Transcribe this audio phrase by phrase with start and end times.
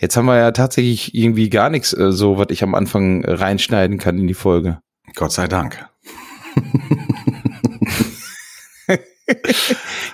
[0.00, 3.98] Jetzt haben wir ja tatsächlich irgendwie gar nichts, äh, so was ich am Anfang reinschneiden
[3.98, 4.80] kann in die Folge.
[5.14, 5.86] Gott sei Dank.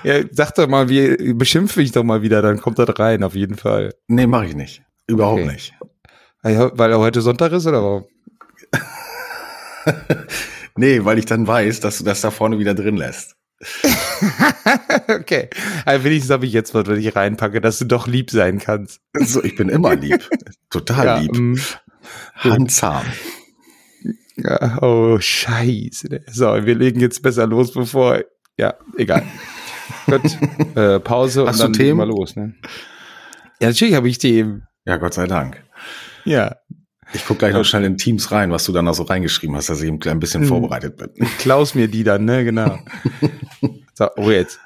[0.03, 3.37] ja, sag doch mal, wie beschimpfe ich doch mal wieder, dann kommt das rein, auf
[3.37, 3.95] jeden Fall.
[4.09, 4.83] Nee, mache ich nicht.
[5.07, 5.53] Überhaupt okay.
[5.53, 5.72] nicht.
[6.43, 8.05] Weil er heute Sonntag ist oder warum?
[10.77, 13.36] nee, weil ich dann weiß, dass du das da vorne wieder drin lässt.
[15.09, 15.49] okay.
[15.85, 19.01] Also wenigstens habe ich jetzt was, wenn ich reinpacke, dass du doch lieb sein kannst.
[19.15, 20.29] So, ich bin immer lieb.
[20.71, 21.37] Total ja, lieb.
[21.37, 21.57] Mm,
[22.35, 23.05] Handzahm.
[24.37, 26.25] Ja, oh, scheiße.
[26.30, 28.23] So, wir legen jetzt besser los, bevor.
[28.59, 29.23] Ja, egal.
[30.07, 30.38] Gut.
[30.77, 31.99] Äh, Pause Hast und dann Themen?
[31.99, 32.37] mal los.
[32.37, 32.55] Ne?
[33.61, 34.66] Ja, natürlich habe ich Themen.
[34.85, 35.63] Ja, Gott sei Dank.
[36.25, 36.57] Ja.
[37.12, 39.69] Ich gucke gleich noch schnell in Teams rein, was du dann noch so reingeschrieben hast,
[39.69, 40.48] dass ich ein bisschen hm.
[40.48, 41.10] vorbereitet bin.
[41.15, 42.45] Ich klaus mir die dann, ne?
[42.45, 42.79] Genau.
[43.95, 44.59] so, oh jetzt.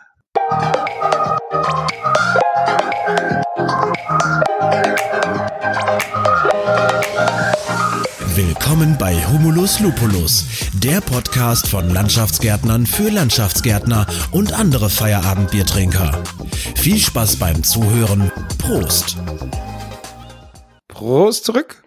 [8.34, 10.46] Willkommen bei Humulus Lupulus,
[10.82, 16.22] der Podcast von Landschaftsgärtnern für Landschaftsgärtner und andere Feierabendbiertrinker.
[16.76, 18.32] Viel Spaß beim Zuhören.
[18.58, 19.18] Prost.
[20.88, 21.82] Prost zurück.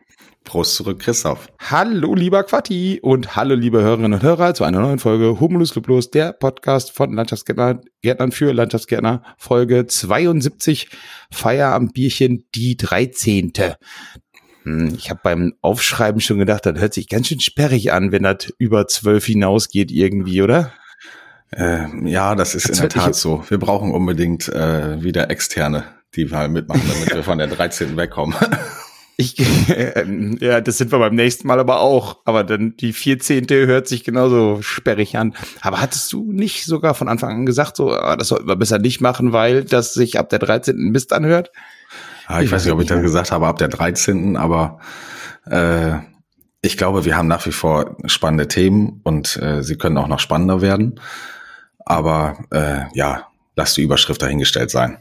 [0.53, 1.47] Prost zurück, Christoph.
[1.57, 6.11] Hallo, lieber Quatti und hallo, liebe Hörerinnen und Hörer zu einer neuen Folge Humulus Lupulus,
[6.11, 10.89] der Podcast von Landschaftsgärtnern für Landschaftsgärtner, Folge 72,
[11.31, 13.51] Feierabendbierchen, die 13.
[14.61, 18.21] Hm, ich habe beim Aufschreiben schon gedacht, das hört sich ganz schön sperrig an, wenn
[18.21, 20.71] das über zwölf hinausgeht irgendwie, oder?
[21.49, 23.43] Äh, ja, das ist das in der Tat so.
[23.49, 27.97] Wir brauchen unbedingt äh, wieder Externe, die mal mitmachen, damit wir von der 13.
[27.97, 28.35] wegkommen.
[29.17, 30.05] Ich, äh,
[30.39, 32.19] ja, das sind wir beim nächsten Mal aber auch.
[32.25, 33.47] Aber dann die 14.
[33.49, 35.35] hört sich genauso sperrig an.
[35.61, 38.79] Aber hattest du nicht sogar von Anfang an gesagt, so, ah, das sollten wir besser
[38.79, 40.75] nicht machen, weil das sich ab der 13.
[40.91, 41.51] Mist anhört?
[42.29, 44.79] Ja, ich, ich weiß nicht, ob ich das gesagt habe, ab der 13., aber
[45.45, 45.97] äh,
[46.61, 50.19] ich glaube, wir haben nach wie vor spannende Themen und äh, sie können auch noch
[50.19, 50.99] spannender werden.
[51.85, 54.97] Aber äh, ja, lass die Überschrift dahingestellt sein.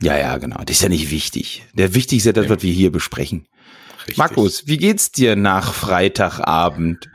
[0.00, 0.58] Ja, ja, genau.
[0.58, 1.66] Das ist ja nicht wichtig.
[1.74, 3.46] Der wichtigste ist das, was wir hier besprechen.
[4.00, 4.18] Richtig.
[4.18, 7.08] Markus, wie geht's dir nach Freitagabend?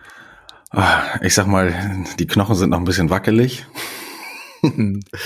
[0.72, 3.66] Ah, ich sag mal, die Knochen sind noch ein bisschen wackelig.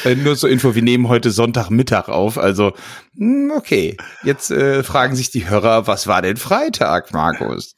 [0.03, 2.73] Äh, nur zur Info, wir nehmen heute Sonntagmittag auf, also
[3.17, 3.95] hm, okay.
[4.23, 7.77] Jetzt äh, fragen sich die Hörer, was war denn Freitag, Markus?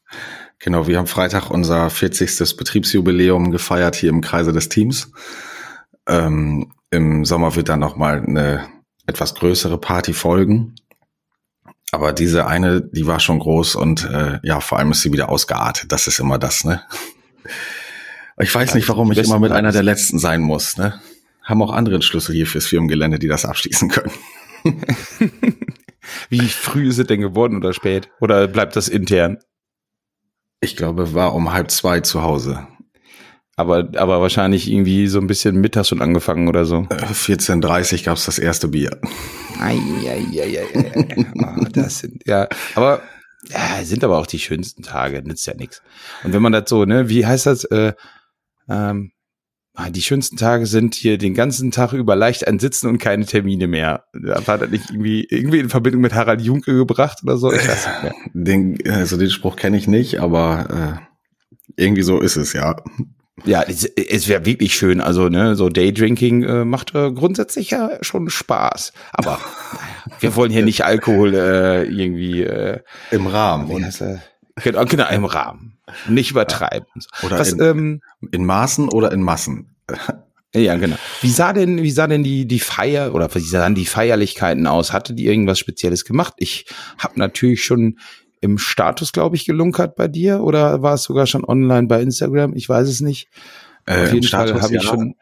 [0.57, 2.57] Genau, wir haben Freitag unser 40.
[2.57, 5.11] Betriebsjubiläum gefeiert hier im Kreise des Teams.
[6.07, 8.67] Ähm, Im Sommer wird dann nochmal eine
[9.05, 10.75] etwas größere Party folgen.
[11.91, 15.29] Aber diese eine, die war schon groß und äh, ja, vor allem ist sie wieder
[15.29, 15.91] ausgeartet.
[15.91, 16.81] Das ist immer das, ne?
[18.39, 20.99] Ich weiß ja, nicht, warum ich immer mit einer der letzten sein muss, ne?
[21.43, 24.11] haben auch andere Schlüssel hier fürs Firmengelände, die das abschließen können.
[26.29, 28.09] Wie früh ist es denn geworden oder spät?
[28.19, 29.39] Oder bleibt das intern?
[30.61, 32.67] Ich glaube, war um halb zwei zu Hause.
[33.55, 36.87] Aber, aber wahrscheinlich irgendwie so ein bisschen mittags schon angefangen oder so.
[36.89, 38.99] 14.30 äh, gab es das erste Bier.
[39.59, 39.77] Ei,
[40.07, 43.01] ei, ei, ei, oh, das sind, ja, aber
[43.49, 45.83] ja, sind aber auch die schönsten Tage, nützt ja nichts.
[46.23, 47.93] Und wenn man das so, ne, wie heißt das, äh,
[48.67, 49.11] ähm,
[49.75, 53.25] Ah, die schönsten Tage sind hier den ganzen Tag über leicht ein Sitzen und keine
[53.25, 54.03] Termine mehr.
[54.13, 57.51] War das nicht irgendwie, irgendwie in Verbindung mit Harald Junke gebracht oder so?
[57.51, 58.13] Ich weiß nicht mehr.
[58.33, 60.99] Den, also den Spruch kenne ich nicht, aber
[61.75, 62.75] äh, irgendwie so ist es, ja.
[63.45, 65.01] Ja, es, es wäre wirklich schön.
[65.01, 68.93] Also, ne, so Daydrinking äh, macht äh, grundsätzlich ja schon Spaß.
[69.11, 69.39] Aber
[70.19, 72.79] wir wollen hier nicht Alkohol äh, irgendwie äh,
[73.09, 73.69] im Rahmen.
[73.69, 74.17] Und, äh,
[74.61, 75.77] genau, genau, im Rahmen.
[76.07, 76.87] Nicht übertreiben.
[77.23, 78.01] Oder Was, in, ähm,
[78.31, 79.75] in Maßen oder in Massen.
[80.55, 80.97] Ja, genau.
[81.21, 84.93] Wie sah denn, wie sah denn die, die Feier oder wie sahen die Feierlichkeiten aus?
[84.93, 86.35] Hatte die irgendwas Spezielles gemacht?
[86.37, 86.67] Ich
[86.99, 87.97] habe natürlich schon
[88.43, 92.53] im Status, glaube ich, gelunkert bei dir oder war es sogar schon online bei Instagram?
[92.55, 93.29] Ich weiß es nicht.
[93.85, 95.15] Äh, Auf jeden Fall habe ich schon.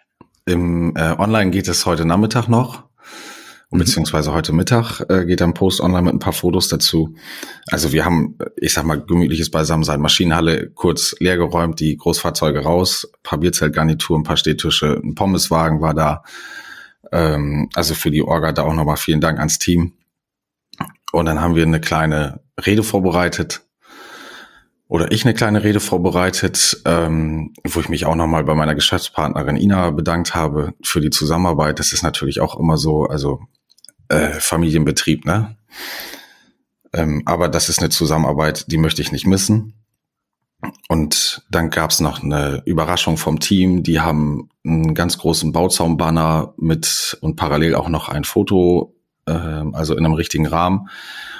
[0.45, 2.83] Im äh, Online geht es heute Nachmittag noch.
[3.69, 3.77] Mhm.
[3.77, 7.15] beziehungsweise heute Mittag äh, geht dann Post online mit ein paar Fotos dazu.
[7.67, 10.01] Also wir haben, ich sag mal, gemütliches Beisammensein.
[10.01, 16.23] Maschinenhalle kurz leergeräumt, die Großfahrzeuge raus, paar Bierzeltgarnitur, ein paar Stehtische, ein Pommeswagen war da.
[17.11, 19.93] Ähm, also für die Orga da auch nochmal vielen Dank ans Team.
[21.11, 23.61] Und dann haben wir eine kleine Rede vorbereitet,
[24.91, 29.55] oder ich eine kleine Rede vorbereitet, ähm, wo ich mich auch nochmal bei meiner Geschäftspartnerin
[29.55, 31.79] Ina bedankt habe für die Zusammenarbeit.
[31.79, 33.39] Das ist natürlich auch immer so, also
[34.09, 35.55] äh, Familienbetrieb, ne?
[36.91, 39.75] Ähm, aber das ist eine Zusammenarbeit, die möchte ich nicht missen.
[40.89, 43.83] Und dann gab's noch eine Überraschung vom Team.
[43.83, 48.93] Die haben einen ganz großen Bauzaumbanner mit und parallel auch noch ein Foto,
[49.31, 50.89] äh, äh, also in einem richtigen Rahmen,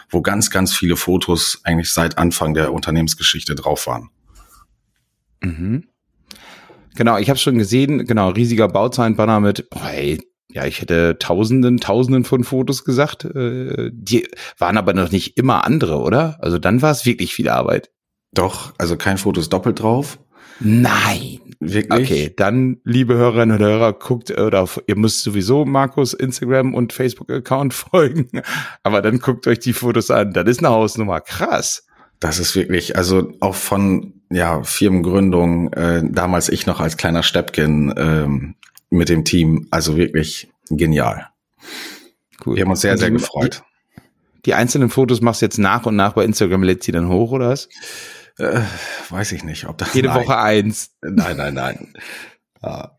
[0.09, 4.09] wo ganz, ganz viele Fotos eigentlich seit Anfang der Unternehmensgeschichte drauf waren.
[5.41, 5.87] Mhm.
[6.95, 10.19] Genau, ich habe schon gesehen, genau, riesiger Bauzeilenbanner mit, oh, ey,
[10.53, 13.23] ja, ich hätte Tausenden, Tausenden von Fotos gesagt.
[13.23, 14.27] Äh, die
[14.57, 16.37] waren aber noch nicht immer andere, oder?
[16.41, 17.89] Also dann war es wirklich viel Arbeit.
[18.33, 20.19] Doch, also kein Foto ist doppelt drauf.
[20.63, 21.39] Nein.
[21.59, 22.11] Wirklich?
[22.11, 27.73] Okay, dann, liebe Hörerinnen und Hörer, guckt, oder ihr müsst sowieso Markus Instagram und Facebook-Account
[27.73, 28.41] folgen,
[28.81, 30.33] aber dann guckt euch die Fotos an.
[30.33, 31.21] Das ist eine Hausnummer.
[31.21, 31.85] Krass.
[32.19, 37.93] Das ist wirklich, also auch von ja Firmengründung, äh, damals ich noch als kleiner Steppkin
[37.97, 38.55] ähm,
[38.89, 41.27] mit dem Team, also wirklich genial.
[42.45, 42.55] Cool.
[42.55, 43.63] Wir haben uns sehr, sehr gefreut.
[43.95, 47.07] Die, die einzelnen Fotos machst du jetzt nach und nach bei Instagram, lädt sie dann
[47.07, 47.69] hoch, oder was?
[48.37, 48.61] Äh,
[49.09, 49.93] weiß ich nicht, ob das.
[49.93, 50.23] Jede nein.
[50.23, 50.91] Woche eins.
[51.01, 51.93] Nein, nein, nein.
[52.63, 52.97] ja.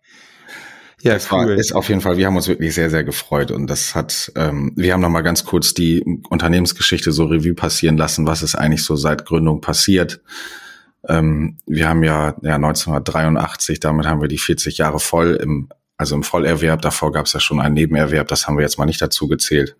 [1.02, 1.48] Ja, das cool.
[1.48, 4.30] war, ist auf jeden Fall, wir haben uns wirklich sehr, sehr gefreut und das hat,
[4.36, 6.00] ähm, wir haben nochmal ganz kurz die
[6.30, 10.20] Unternehmensgeschichte so Revue passieren lassen, was ist eigentlich so seit Gründung passiert.
[11.08, 16.14] Ähm, wir haben ja, ja 1983, damit haben wir die 40 Jahre voll im, also
[16.14, 16.80] im Vollerwerb.
[16.82, 19.74] Davor gab es ja schon einen Nebenerwerb, das haben wir jetzt mal nicht dazu gezählt.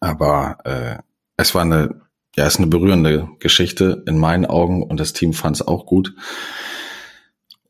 [0.00, 1.02] Aber äh,
[1.38, 2.02] es war eine
[2.36, 6.14] ja, ist eine berührende Geschichte in meinen Augen und das Team fand es auch gut.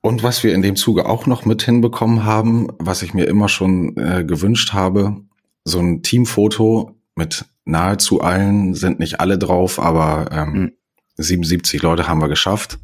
[0.01, 3.49] Und was wir in dem Zuge auch noch mit hinbekommen haben, was ich mir immer
[3.49, 5.17] schon äh, gewünscht habe,
[5.65, 10.73] so ein Teamfoto mit nahezu allen, sind nicht alle drauf, aber ähm, mhm.
[11.17, 12.79] 77 Leute haben wir geschafft.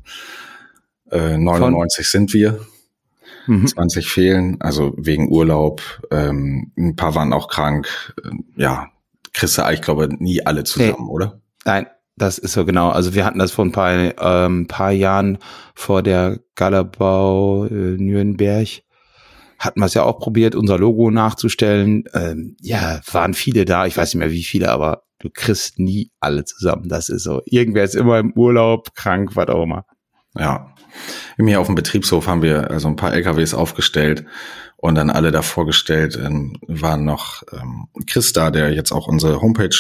[1.11, 2.11] Äh, 99 Von?
[2.11, 2.61] sind wir.
[3.47, 3.67] Mhm.
[3.67, 5.83] 20 fehlen, also wegen Urlaub.
[6.13, 8.15] Ähm, ein paar waren auch krank.
[8.57, 8.89] Ja,
[9.33, 11.09] kriegst du eigentlich, glaube nie alle zusammen, hey.
[11.09, 11.42] oder?
[11.65, 11.87] Nein,
[12.17, 12.91] das ist so genau.
[12.91, 15.39] Also wir hatten das vor ein paar, ähm, paar Jahren
[15.75, 18.69] vor der Galabau äh, Nürnberg.
[19.59, 22.05] Hatten wir es ja auch probiert, unser Logo nachzustellen.
[22.15, 23.87] Ähm, ja, waren viele da.
[23.87, 26.89] Ich weiß nicht mehr wie viele, aber du kriegst nie alle zusammen.
[26.89, 27.43] Das ist so.
[27.47, 29.87] Irgendwer ist immer im Urlaub, krank, was auch immer.
[30.37, 30.75] Ja.
[31.39, 34.25] Hier auf dem Betriebshof haben wir also ein paar LKWs aufgestellt
[34.77, 36.19] und dann alle da vorgestellt.
[36.23, 39.77] Ähm, waren noch ähm, Chris da, der jetzt auch unsere Homepage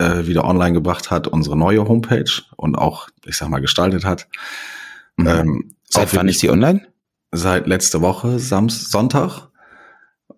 [0.00, 4.28] äh, wieder online gebracht hat, unsere neue Homepage und auch, ich sag mal, gestaltet hat.
[5.16, 5.26] Mhm.
[5.26, 6.86] Ähm, seit wann ist sie online?
[7.32, 9.48] Seit letzte Woche, Samstag, Sonntag.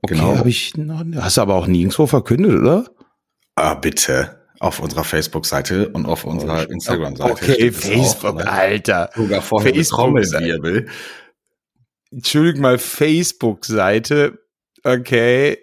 [0.02, 0.36] Okay, genau.
[0.36, 2.90] Hab ich noch, hast du aber auch nirgendwo verkündet, oder?
[3.54, 4.40] Ah, bitte.
[4.58, 7.32] Auf unserer Facebook-Seite und auf unserer oh, Instagram-Seite.
[7.32, 8.50] Okay, Facebook, auch, ne?
[8.50, 9.10] Alter.
[9.14, 10.88] Sogar vorher Facebook
[12.10, 14.38] Entschuldigung mal, Facebook-Seite.
[14.84, 15.58] Okay.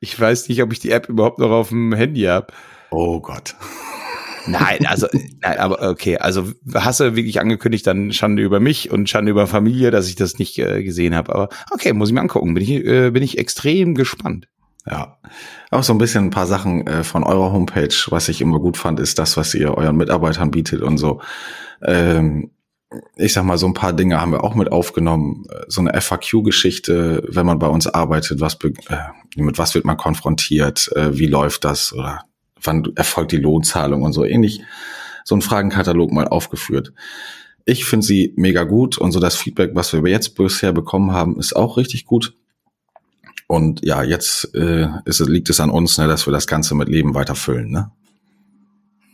[0.00, 2.52] Ich weiß nicht, ob ich die App überhaupt noch auf dem Handy habe.
[2.90, 3.54] Oh Gott.
[4.46, 5.06] Nein, also,
[5.42, 9.46] nein, aber okay, also hast du wirklich angekündigt, dann Schande über mich und Schande über
[9.46, 11.34] Familie, dass ich das nicht äh, gesehen habe.
[11.34, 12.54] Aber okay, muss ich mir angucken.
[12.54, 14.48] Bin ich, äh, bin ich extrem gespannt.
[14.86, 15.18] Ja,
[15.70, 18.76] auch so ein bisschen ein paar Sachen äh, von eurer Homepage, was ich immer gut
[18.76, 21.20] fand, ist das, was ihr euren Mitarbeitern bietet und so.
[21.84, 22.50] Ähm,
[23.16, 25.44] ich sag mal, so ein paar Dinge haben wir auch mit aufgenommen.
[25.68, 28.96] So eine FAQ-Geschichte, wenn man bei uns arbeitet, was äh,
[29.36, 32.24] mit was wird man konfrontiert, äh, wie läuft das oder
[32.62, 34.62] wann erfolgt die Lohnzahlung und so ähnlich.
[35.24, 36.92] So ein Fragenkatalog mal aufgeführt.
[37.64, 41.38] Ich finde sie mega gut und so das Feedback, was wir jetzt bisher bekommen haben,
[41.38, 42.34] ist auch richtig gut.
[43.46, 46.88] Und ja, jetzt äh, ist, liegt es an uns, ne, dass wir das Ganze mit
[46.88, 47.70] Leben weiterfüllen.
[47.70, 47.90] Ne?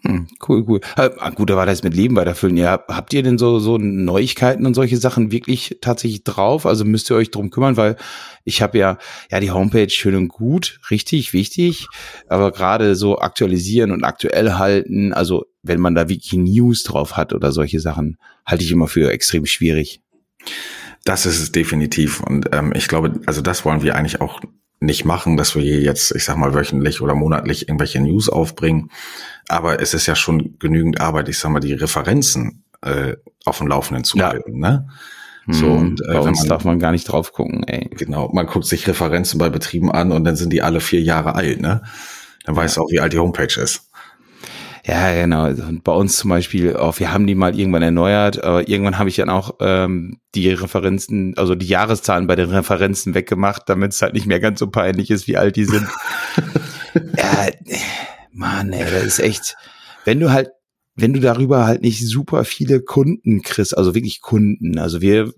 [0.06, 0.80] Hm, cool, cool.
[0.94, 2.56] Ah, gut, da war das mit Leben weiterfüllen.
[2.56, 6.64] Ja, habt ihr denn so, so Neuigkeiten und solche Sachen wirklich tatsächlich drauf?
[6.64, 7.96] Also müsst ihr euch drum kümmern, weil
[8.44, 8.98] ich habe ja,
[9.32, 11.88] ja, die Homepage schön und gut, richtig wichtig,
[12.28, 17.32] aber gerade so aktualisieren und aktuell halten, also wenn man da wirklich News drauf hat
[17.32, 20.00] oder solche Sachen, halte ich immer für extrem schwierig.
[21.04, 22.20] Das ist es definitiv.
[22.20, 24.40] Und ähm, ich glaube, also das wollen wir eigentlich auch
[24.80, 28.90] nicht machen, dass wir jetzt, ich sag mal, wöchentlich oder monatlich irgendwelche News aufbringen.
[29.48, 33.68] Aber es ist ja schon genügend Arbeit, ich sag mal, die Referenzen äh, auf dem
[33.68, 34.28] Laufenden zu ja.
[34.28, 34.58] halten.
[34.58, 34.88] Ne?
[35.48, 37.88] So, hm, und, äh, bei uns man, darf man gar nicht drauf gucken, ey.
[37.90, 41.36] Genau, man guckt sich Referenzen bei Betrieben an und dann sind die alle vier Jahre
[41.36, 41.82] alt, ne?
[42.44, 42.62] Dann ja.
[42.62, 43.88] weißt du auch, wie alt die Homepage ist.
[44.84, 45.46] Ja, genau.
[45.46, 49.08] Und bei uns zum Beispiel, auch, wir haben die mal irgendwann erneuert, aber irgendwann habe
[49.08, 54.02] ich dann auch ähm, die Referenzen, also die Jahreszahlen bei den Referenzen weggemacht, damit es
[54.02, 55.88] halt nicht mehr ganz so peinlich ist, wie alt die sind.
[57.16, 57.48] ja,
[58.36, 59.56] Mann, ey, das ist echt,
[60.04, 60.50] wenn du halt,
[60.94, 65.32] wenn du darüber halt nicht super viele Kunden kriegst, also wirklich Kunden, also wir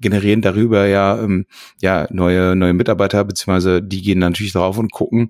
[0.00, 1.46] generieren darüber ja, ähm,
[1.80, 5.28] ja neue, neue Mitarbeiter, beziehungsweise die gehen natürlich drauf und gucken,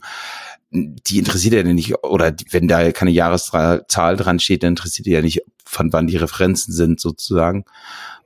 [0.71, 5.23] die interessiert ja nicht, oder wenn da keine Jahreszahl dran steht, dann interessiert die ja
[5.23, 7.65] nicht, von wann die Referenzen sind sozusagen.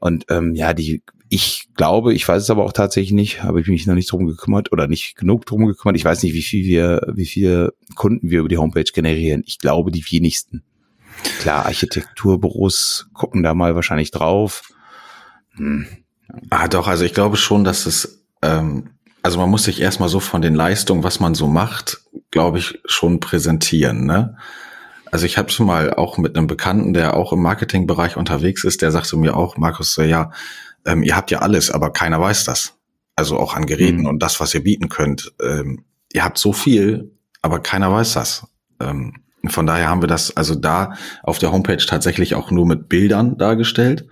[0.00, 3.68] Und ähm, ja, die ich glaube, ich weiß es aber auch tatsächlich nicht, habe ich
[3.68, 5.96] mich noch nicht drum gekümmert oder nicht genug drum gekümmert.
[5.96, 9.42] Ich weiß nicht, wie viel wir, wie viele Kunden wir über die Homepage generieren.
[9.46, 10.62] Ich glaube, die wenigsten.
[11.40, 14.72] Klar, Architekturbüros gucken da mal wahrscheinlich drauf.
[15.56, 15.86] Hm.
[16.50, 18.90] Ah, doch, also ich glaube schon, dass es, ähm,
[19.22, 22.78] also man muss sich erstmal so von den Leistungen, was man so macht, glaube ich,
[22.86, 24.36] schon präsentieren, ne?
[25.10, 28.82] Also ich habe schon mal auch mit einem Bekannten, der auch im Marketingbereich unterwegs ist,
[28.82, 30.30] der sagte mir auch, Markus, ja,
[30.84, 32.74] ähm, ihr habt ja alles, aber keiner weiß das.
[33.16, 34.06] Also auch an Geräten mhm.
[34.06, 35.32] und das, was ihr bieten könnt.
[35.42, 37.10] Ähm, ihr habt so viel,
[37.42, 38.46] aber keiner weiß das.
[38.80, 39.14] Ähm,
[39.46, 43.38] von daher haben wir das also da auf der Homepage tatsächlich auch nur mit Bildern
[43.38, 44.06] dargestellt.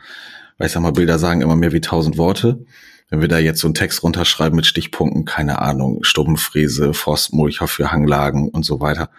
[0.58, 2.64] Weil ich sag mal, Bilder sagen immer mehr wie tausend Worte.
[3.08, 7.92] Wenn wir da jetzt so einen Text runterschreiben mit Stichpunkten, keine Ahnung, Stubbenfräse, Forstmulcher für
[7.92, 9.10] Hanglagen und so weiter,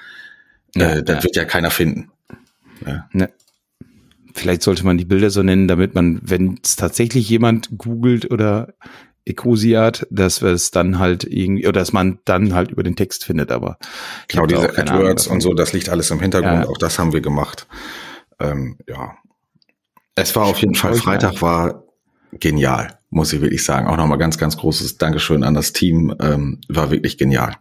[0.79, 1.23] ja, äh, das ja.
[1.23, 2.11] wird ja keiner finden.
[2.85, 3.07] Ja.
[3.11, 3.29] Ne.
[4.33, 8.73] Vielleicht sollte man die Bilder so nennen, damit man, wenn es tatsächlich jemand googelt oder
[9.25, 13.25] Ecosiat, dass wir es dann halt irgendwie, oder dass man dann halt über den Text
[13.25, 13.77] findet, aber.
[14.27, 16.69] Genau, diese AdWords und so, das liegt alles im Hintergrund, ja.
[16.69, 17.67] auch das haben wir gemacht.
[18.39, 19.15] Ähm, ja.
[20.15, 21.83] Es war auf jeden Fall, Freitag war
[22.33, 23.87] genial, muss ich wirklich sagen.
[23.87, 27.55] Auch nochmal ganz, ganz großes Dankeschön an das Team, ähm, war wirklich genial.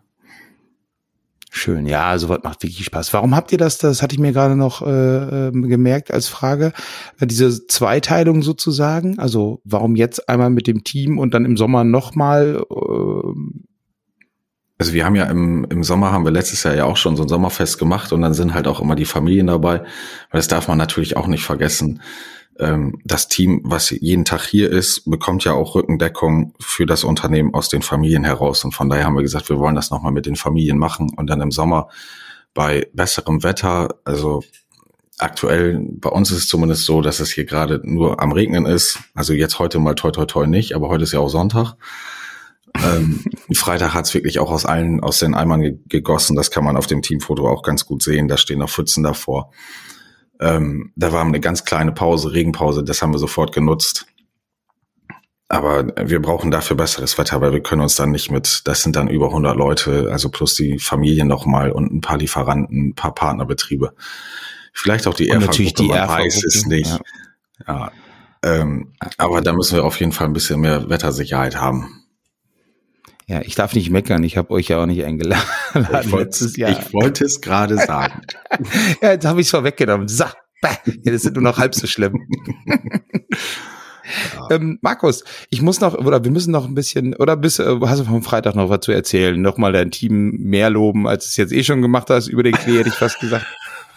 [1.57, 3.15] Schön, ja, sowas macht wirklich Spaß.
[3.15, 6.75] Warum habt ihr das, das hatte ich mir gerade noch äh, ähm, gemerkt als Frage,
[7.19, 11.83] äh, diese Zweiteilung sozusagen, also warum jetzt einmal mit dem Team und dann im Sommer
[11.83, 12.63] nochmal?
[12.71, 13.29] Äh,
[14.77, 17.23] also wir haben ja im, im Sommer haben wir letztes Jahr ja auch schon so
[17.23, 20.69] ein Sommerfest gemacht und dann sind halt auch immer die Familien dabei, weil das darf
[20.69, 22.03] man natürlich auch nicht vergessen
[22.59, 27.55] ähm, das Team, was jeden Tag hier ist, bekommt ja auch Rückendeckung für das Unternehmen
[27.55, 28.65] aus den Familien heraus.
[28.65, 31.29] Und von daher haben wir gesagt, wir wollen das nochmal mit den Familien machen und
[31.29, 31.89] dann im Sommer
[32.55, 34.43] bei besserem Wetter, also
[35.19, 38.99] aktuell, bei uns ist es zumindest so, dass es hier gerade nur am Regnen ist.
[39.15, 41.75] Also jetzt heute mal toi toi toi nicht, aber heute ist ja auch Sonntag.
[42.85, 46.37] ähm, Freitag hat es wirklich auch aus allen, aus den Eimern gegossen.
[46.37, 48.29] Das kann man auf dem Teamfoto auch ganz gut sehen.
[48.29, 49.53] Da stehen noch Pfützen davor.
[50.41, 54.07] Ähm, da war eine ganz kleine Pause, Regenpause, das haben wir sofort genutzt.
[55.49, 58.97] Aber wir brauchen dafür besseres Wetter, weil wir können uns dann nicht mit, das sind
[58.97, 63.15] dann über 100 Leute, also plus die Familien nochmal und ein paar Lieferanten, ein paar
[63.15, 63.95] Partnerbetriebe.
[64.73, 67.01] Vielleicht auch die Erfahrungsgruppe, die man weiß es nicht.
[67.67, 67.75] Ja.
[67.75, 67.93] ja.
[68.43, 72.06] Ähm, aber da müssen wir auf jeden Fall ein bisschen mehr Wettersicherheit haben.
[73.29, 75.43] Ja, ich darf nicht meckern, ich habe euch ja auch nicht eingeladen
[75.75, 76.71] ich letztes Jahr.
[76.71, 78.23] Ich wollte es gerade sagen.
[79.03, 80.07] ja, jetzt habe ich es vorweggenommen.
[80.07, 80.27] So,
[80.63, 82.27] das ist nur noch halb so schlimm.
[82.67, 82.79] Ja.
[84.51, 87.99] Ähm, Markus, ich muss noch, oder wir müssen noch ein bisschen, oder bist, äh, hast
[87.99, 89.43] du vom Freitag noch was zu erzählen?
[89.43, 92.79] Nochmal dein Team mehr loben, als es jetzt eh schon gemacht hast, über den Klee
[92.79, 93.47] hätte ich fast gesagt.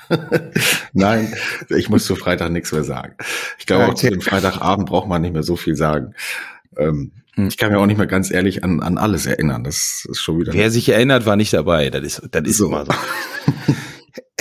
[0.93, 1.31] Nein,
[1.69, 3.13] ich muss zu Freitag nichts mehr sagen.
[3.59, 3.91] Ich glaube, okay.
[3.91, 6.15] auch zu dem Freitagabend braucht man nicht mehr so viel sagen.
[6.75, 7.11] Ähm, hm.
[7.47, 9.63] Ich kann mir auch nicht mehr ganz ehrlich an, an alles erinnern.
[9.63, 10.53] Das ist schon wieder.
[10.53, 11.89] Wer sich erinnert, war nicht dabei.
[11.89, 12.67] Das ist, das ist so.
[12.67, 12.91] immer so.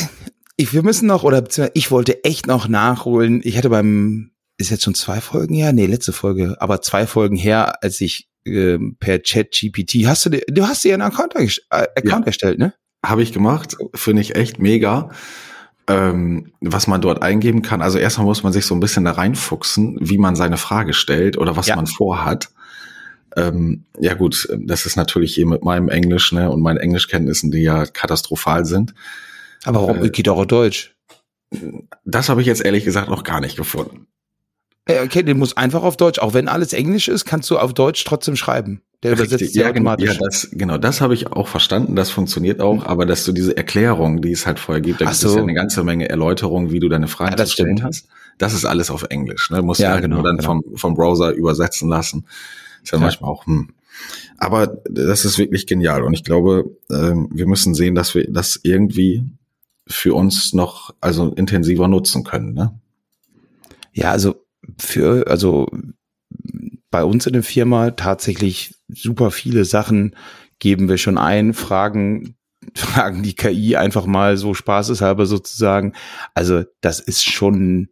[0.56, 3.40] ich, wir müssen noch, oder ich wollte echt noch nachholen.
[3.44, 5.72] Ich hatte beim, ist jetzt schon zwei Folgen her?
[5.72, 10.30] Nee, letzte Folge, aber zwei Folgen her, als ich äh, per Chat GPT, hast du
[10.30, 12.26] dir, du hast dir einen Account, äh, Account ja.
[12.26, 12.74] erstellt, ne?
[13.04, 15.10] Habe ich gemacht, finde ich echt mega
[15.88, 17.82] ähm, was man dort eingeben kann.
[17.82, 21.38] Also erstmal muss man sich so ein bisschen da reinfuchsen, wie man seine Frage stellt
[21.38, 21.76] oder was ja.
[21.76, 22.50] man vorhat.
[23.38, 27.62] Ähm, ja gut, das ist natürlich hier mit meinem Englisch ne, und meinen Englischkenntnissen, die
[27.62, 28.94] ja katastrophal sind.
[29.64, 30.96] Aber warum äh, geht auch auf Deutsch?
[32.04, 34.06] Das habe ich jetzt ehrlich gesagt noch gar nicht gefunden.
[34.88, 36.18] Okay, den muss einfach auf Deutsch.
[36.18, 38.80] Auch wenn alles Englisch ist, kannst du auf Deutsch trotzdem schreiben.
[39.02, 40.14] Der übersetzt ja, automatisch.
[40.14, 41.94] Ja, das, genau, das habe ich auch verstanden.
[41.94, 42.84] Das funktioniert auch.
[42.86, 45.28] Aber dass du diese Erklärung, die es halt vorher gibt, da gibt so.
[45.28, 48.08] es ja eine ganze Menge Erläuterungen, wie du deine Fragen ja, stellen hast.
[48.38, 49.50] Das ist alles auf Englisch.
[49.50, 49.62] Ne?
[49.62, 50.48] Musst ja, du halt genau, nur dann genau.
[50.48, 52.26] vom, vom Browser übersetzen lassen.
[52.90, 53.02] Ja, ja.
[53.02, 53.70] manchmal auch, hm.
[54.36, 56.02] Aber das ist wirklich genial.
[56.02, 59.24] Und ich glaube, ähm, wir müssen sehen, dass wir das irgendwie
[59.88, 62.52] für uns noch also intensiver nutzen können.
[62.52, 62.78] Ne?
[63.92, 64.36] Ja, also
[64.78, 65.66] für, also
[66.90, 70.14] bei uns in der Firma tatsächlich super viele Sachen
[70.58, 72.36] geben wir schon ein, fragen,
[72.74, 75.94] fragen die KI einfach mal so spaßeshalber sozusagen.
[76.34, 77.88] Also das ist schon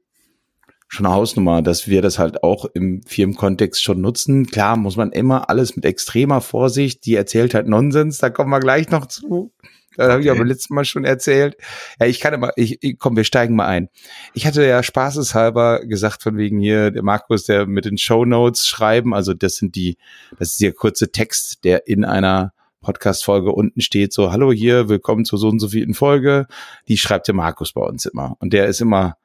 [0.88, 4.46] schon eine Hausnummer, dass wir das halt auch im Firmenkontext schon nutzen.
[4.46, 8.60] Klar muss man immer alles mit extremer Vorsicht, die erzählt halt Nonsens, da kommen wir
[8.60, 9.52] gleich noch zu.
[9.96, 10.12] Das okay.
[10.12, 11.56] habe ich aber letztes Mal schon erzählt.
[11.98, 13.88] Ja, ich kann immer, ich, ich, komm, wir steigen mal ein.
[14.34, 18.66] Ich hatte ja spaßeshalber gesagt, von wegen hier, der Markus, der mit den Show Notes
[18.66, 19.96] schreiben, also das sind die,
[20.38, 22.52] das ist der kurze Text, der in einer
[22.82, 26.46] Podcast-Folge unten steht, so, hallo hier, willkommen zur so und so vielen Folge.
[26.88, 28.36] Die schreibt der Markus bei uns immer.
[28.38, 29.16] Und der ist immer,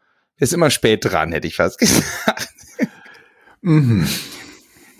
[0.42, 2.50] ist immer spät dran, hätte ich fast gesagt.
[3.62, 4.08] Mhm.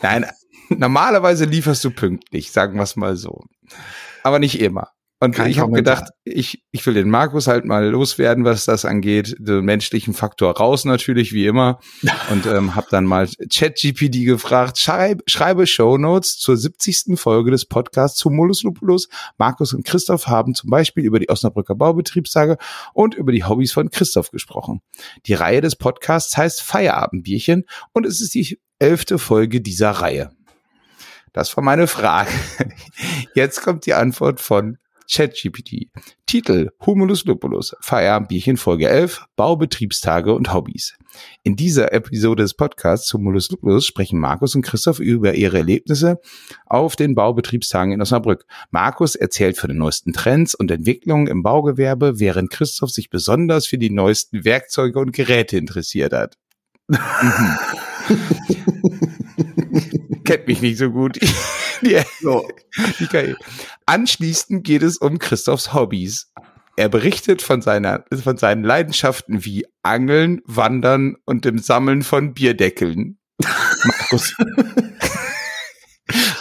[0.02, 0.26] Nein,
[0.70, 3.44] normalerweise lieferst du pünktlich, sagen wir es mal so.
[4.24, 4.92] Aber nicht immer.
[5.24, 8.86] Und Kein ich habe gedacht, ich, ich will den Markus halt mal loswerden, was das
[8.86, 9.36] angeht.
[9.38, 11.80] Den menschlichen Faktor raus natürlich, wie immer.
[12.32, 17.20] Und ähm, habe dann mal ChatGPD gefragt, schreib, schreibe Shownotes zur 70.
[17.20, 19.10] Folge des Podcasts zu Molus Lupulus.
[19.38, 22.58] Markus und Christoph haben zum Beispiel über die Osnabrücker Baubetriebstage
[22.96, 24.82] und über die Hobbys von Christoph gesprochen.
[25.28, 30.32] Die Reihe des Podcasts heißt Feierabendbierchen und es ist die elfte Folge dieser Reihe.
[31.32, 32.32] Das war meine Frage.
[33.36, 34.80] Jetzt kommt die Antwort von
[35.12, 35.90] ChatGPT.
[36.26, 40.98] Titel Humulus Lupulus, Feierabendbierchen Folge 11, Baubetriebstage und Hobbys.
[41.44, 46.22] In dieser Episode des Podcasts Humulus Lupulus sprechen Markus und Christoph über ihre Erlebnisse
[46.66, 48.46] auf den Baubetriebstagen in Osnabrück.
[48.70, 53.78] Markus erzählt von den neuesten Trends und Entwicklungen im Baugewerbe, während Christoph sich besonders für
[53.78, 56.38] die neuesten Werkzeuge und Geräte interessiert hat.
[56.88, 56.98] Mhm.
[60.24, 61.20] Kennt mich nicht so gut.
[61.86, 62.48] Die, so.
[63.00, 63.36] die KI.
[63.86, 66.32] Anschließend geht es um Christophs Hobbys.
[66.78, 73.18] Er berichtet von, seiner, von seinen Leidenschaften wie Angeln, Wandern und dem Sammeln von Bierdeckeln.
[73.84, 74.36] Markus.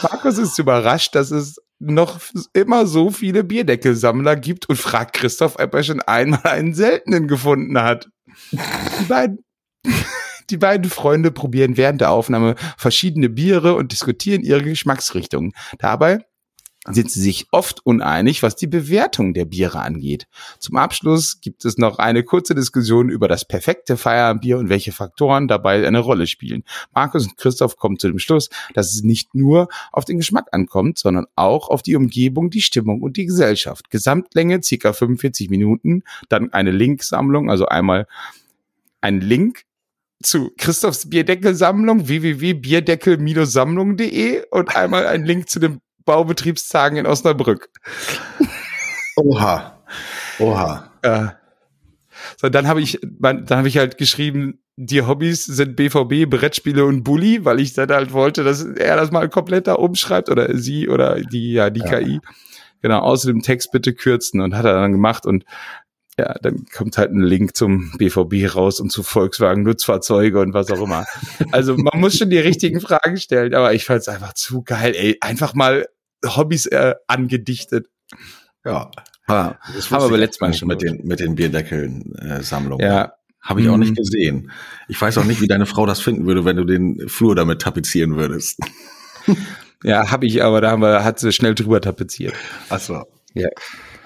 [0.03, 2.21] Markus ist überrascht, dass es noch
[2.53, 7.81] immer so viele Bierdeckelsammler gibt und fragt Christoph, ob er schon einmal einen seltenen gefunden
[7.81, 8.09] hat.
[9.09, 9.45] Beiden,
[10.51, 15.53] die beiden Freunde probieren während der Aufnahme verschiedene Biere und diskutieren ihre Geschmacksrichtungen.
[15.79, 16.21] Dabei
[16.89, 20.27] sind sie sich oft uneinig, was die Bewertung der Biere angeht.
[20.59, 25.47] Zum Abschluss gibt es noch eine kurze Diskussion über das perfekte Feierabendbier und welche Faktoren
[25.47, 26.65] dabei eine Rolle spielen.
[26.95, 30.99] Markus und Christoph kommen zu dem Schluss, dass es nicht nur auf den Geschmack ankommt,
[30.99, 33.91] sondern auch auf die Umgebung, die Stimmung und die Gesellschaft.
[33.91, 38.07] Gesamtlänge circa 45 Minuten, dann eine Linksammlung, also einmal
[39.03, 39.65] ein Link
[40.23, 47.71] zu Christophs Bierdeckelsammlung www.bierdeckel-sammlung.de und einmal ein Link zu den Baubetriebstagen in Osnabrück.
[49.17, 49.83] Oha.
[50.39, 50.91] Oha.
[51.05, 51.37] Ja.
[52.37, 57.03] So, dann habe ich, dann habe ich halt geschrieben, die Hobbys sind BVB, Brettspiele und
[57.03, 60.89] Bully, weil ich dann halt wollte, dass er das mal komplett da umschreibt oder sie
[60.89, 61.87] oder die, ja, die ja.
[61.87, 62.21] KI.
[62.83, 65.45] Genau, außerdem Text bitte kürzen und hat er dann gemacht und
[66.19, 70.71] ja, dann kommt halt ein Link zum BVB raus und zu Volkswagen Nutzfahrzeuge und was
[70.71, 71.07] auch immer.
[71.53, 74.95] Also man muss schon die richtigen Fragen stellen, aber ich fand es einfach zu geil,
[74.97, 75.17] ey.
[75.21, 75.87] Einfach mal
[76.25, 77.89] Hobbys äh, angedichtet.
[78.65, 78.91] Ja.
[79.29, 82.85] ja das haben wir letztes Mal schon mit den, mit den Bierdeckeln-Sammlungen.
[82.85, 83.13] Äh, ja.
[83.41, 83.95] Habe ich auch nicht mhm.
[83.95, 84.51] gesehen.
[84.89, 87.63] Ich weiß auch nicht, wie deine Frau das finden würde, wenn du den Flur damit
[87.63, 88.59] tapezieren würdest.
[89.83, 92.35] Ja, habe ich, aber da haben wir, hat sie schnell drüber tapeziert.
[92.69, 93.03] Ach so.
[93.33, 93.49] Ja.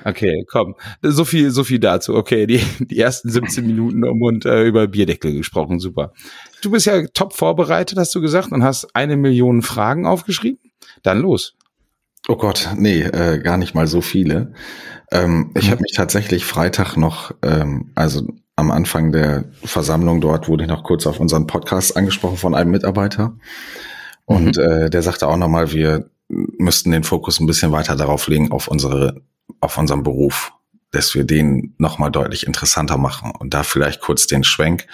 [0.05, 0.75] Okay, komm.
[1.03, 2.15] So viel, so viel dazu.
[2.15, 5.81] Okay, die, die ersten 17 Minuten um und äh, über Bierdeckel gesprochen.
[5.81, 6.13] Super.
[6.63, 10.59] Du bist ja top vorbereitet, hast du gesagt, und hast eine Million Fragen aufgeschrieben.
[11.03, 11.55] Dann los.
[12.29, 14.55] Oh Gott, nee, äh, gar nicht mal so viele.
[15.11, 20.65] Ähm, ich habe mich tatsächlich Freitag noch, ähm, also am Anfang der Versammlung dort wurde
[20.65, 23.37] ich noch kurz auf unseren Podcast angesprochen von einem Mitarbeiter.
[24.25, 24.63] Und mhm.
[24.63, 28.69] äh, der sagte auch nochmal, wir müssten den Fokus ein bisschen weiter darauf legen, auf
[28.69, 29.21] unsere
[29.65, 30.53] auf unserem Beruf,
[30.91, 33.33] dass wir den nochmal deutlich interessanter machen.
[33.33, 34.87] Und da vielleicht kurz den Schwenk.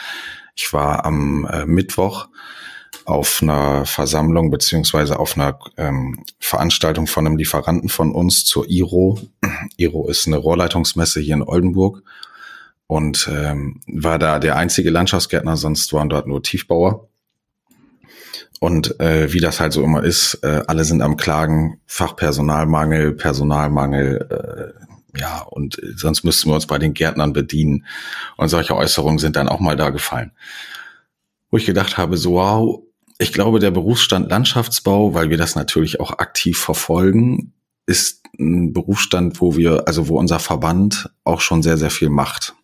[0.57, 2.29] Ich war am äh, Mittwoch
[3.05, 9.19] auf einer Versammlung beziehungsweise auf einer ähm, Veranstaltung von einem Lieferanten von uns zur IRO.
[9.77, 12.03] IRO ist eine Rohrleitungsmesse hier in Oldenburg
[12.87, 17.10] und ähm, war da der einzige Landschaftsgärtner, sonst waren dort nur Tiefbauer.
[18.61, 24.75] Und äh, wie das halt so immer ist, äh, alle sind am Klagen, Fachpersonalmangel, Personalmangel,
[25.17, 27.87] äh, ja, und sonst müssten wir uns bei den Gärtnern bedienen.
[28.37, 30.33] Und solche Äußerungen sind dann auch mal da gefallen.
[31.51, 32.83] Wo ich gedacht habe, so wow,
[33.19, 37.55] ich glaube, der Berufsstand Landschaftsbau, weil wir das natürlich auch aktiv verfolgen,
[37.87, 42.55] ist ein Berufsstand, wo wir, also wo unser Verband auch schon sehr, sehr viel macht.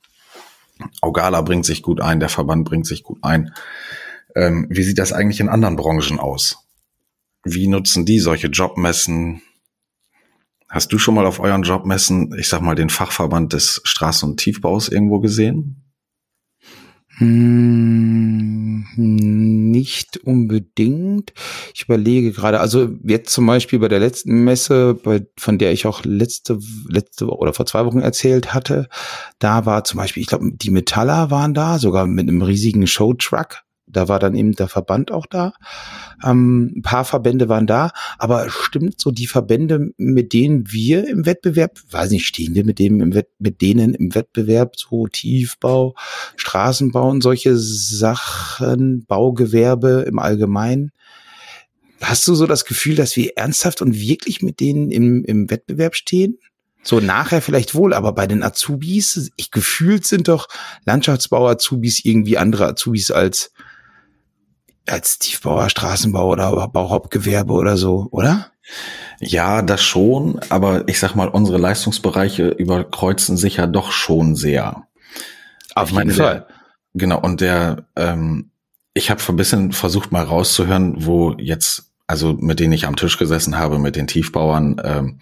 [1.00, 3.52] Augala bringt sich gut ein, der Verband bringt sich gut ein.
[4.36, 6.58] Ähm, wie sieht das eigentlich in anderen Branchen aus?
[7.42, 9.40] Wie nutzen die solche Jobmessen?
[10.68, 14.36] Hast du schon mal auf euren Jobmessen, ich sag mal, den Fachverband des Straßen- und
[14.36, 15.82] Tiefbaus irgendwo gesehen?
[17.18, 21.32] Hm, nicht unbedingt.
[21.74, 25.86] Ich überlege gerade, also jetzt zum Beispiel bei der letzten Messe, bei, von der ich
[25.86, 28.88] auch letzte, letzte oder vor zwei Wochen erzählt hatte,
[29.38, 33.65] da war zum Beispiel, ich glaube, die Metaller waren da, sogar mit einem riesigen Showtruck
[33.96, 35.52] da war dann eben der Verband auch da.
[36.24, 41.26] Ähm, ein paar Verbände waren da, aber stimmt so die Verbände, mit denen wir im
[41.26, 45.94] Wettbewerb, weiß nicht, stehen wir mit dem im Wett, mit denen im Wettbewerb so Tiefbau,
[46.36, 50.92] Straßenbau und solche Sachen, Baugewerbe im Allgemeinen?
[52.00, 55.94] hast du so das Gefühl, dass wir ernsthaft und wirklich mit denen im, im Wettbewerb
[55.94, 56.38] stehen?
[56.82, 60.46] So nachher vielleicht wohl, aber bei den Azubis, ich gefühlt sind doch
[60.84, 63.50] Landschaftsbau-Azubis irgendwie andere Azubis als
[64.86, 68.50] als Tiefbauer, Straßenbau oder Bauhauptgewerbe oder so, oder?
[69.20, 74.86] Ja, das schon, aber ich sag mal, unsere Leistungsbereiche überkreuzen sich ja doch schon sehr.
[75.74, 76.46] Auf jeden Fall.
[76.48, 76.56] Der,
[76.94, 78.50] genau, und der, ähm,
[78.94, 83.18] ich habe ein bisschen versucht mal rauszuhören, wo jetzt, also mit denen ich am Tisch
[83.18, 85.20] gesessen habe, mit den Tiefbauern, ähm,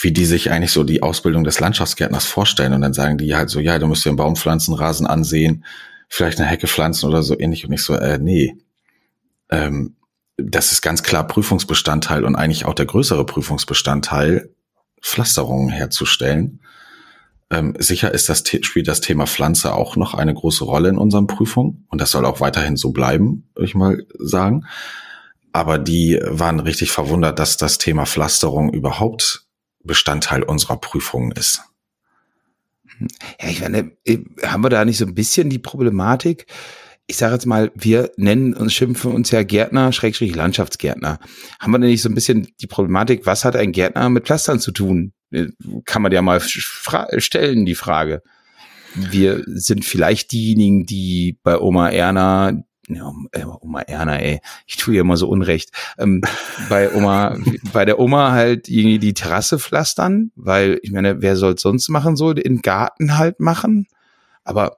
[0.00, 2.72] wie die sich eigentlich so die Ausbildung des Landschaftsgärtners vorstellen.
[2.72, 5.64] Und dann sagen die halt so, ja, du musst dir einen Baum pflanzen, Rasen ansehen,
[6.08, 7.66] vielleicht eine Hecke pflanzen oder so ähnlich.
[7.66, 8.56] Und ich so, äh, nee.
[9.50, 9.96] Ähm,
[10.36, 14.50] das ist ganz klar Prüfungsbestandteil und eigentlich auch der größere Prüfungsbestandteil,
[15.02, 16.60] Pflasterungen herzustellen.
[17.50, 21.26] Ähm, sicher ist das, spielt das Thema Pflanze auch noch eine große Rolle in unseren
[21.26, 24.66] Prüfungen und das soll auch weiterhin so bleiben, würde ich mal sagen.
[25.52, 29.46] Aber die waren richtig verwundert, dass das Thema Pflasterung überhaupt
[29.82, 31.62] Bestandteil unserer Prüfungen ist.
[33.40, 36.46] Ja, ich meine, äh, haben wir da nicht so ein bisschen die Problematik?
[37.10, 41.18] Ich sage jetzt mal, wir nennen uns, schimpfen uns ja Gärtner, Schrägstrich Landschaftsgärtner.
[41.58, 44.60] Haben wir denn nicht so ein bisschen die Problematik, was hat ein Gärtner mit Pflastern
[44.60, 45.12] zu tun?
[45.32, 45.48] Äh,
[45.86, 48.22] kann man ja mal stellen, die Frage.
[48.94, 54.94] Wir sind vielleicht diejenigen, die bei Oma Erna ja, äh, Oma Erna, ey, ich tue
[54.94, 55.70] ihr immer so Unrecht.
[55.98, 56.22] Ähm,
[56.68, 57.36] bei Oma,
[57.72, 62.14] bei der Oma halt irgendwie die Terrasse pflastern, weil ich meine, wer soll sonst machen
[62.14, 63.88] so, den Garten halt machen?
[64.44, 64.76] Aber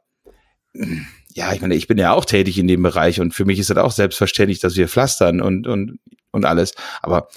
[1.34, 3.70] ja, ich meine, ich bin ja auch tätig in dem Bereich und für mich ist
[3.70, 5.98] das auch selbstverständlich, dass wir pflastern und und
[6.30, 6.74] und alles.
[7.02, 7.28] Aber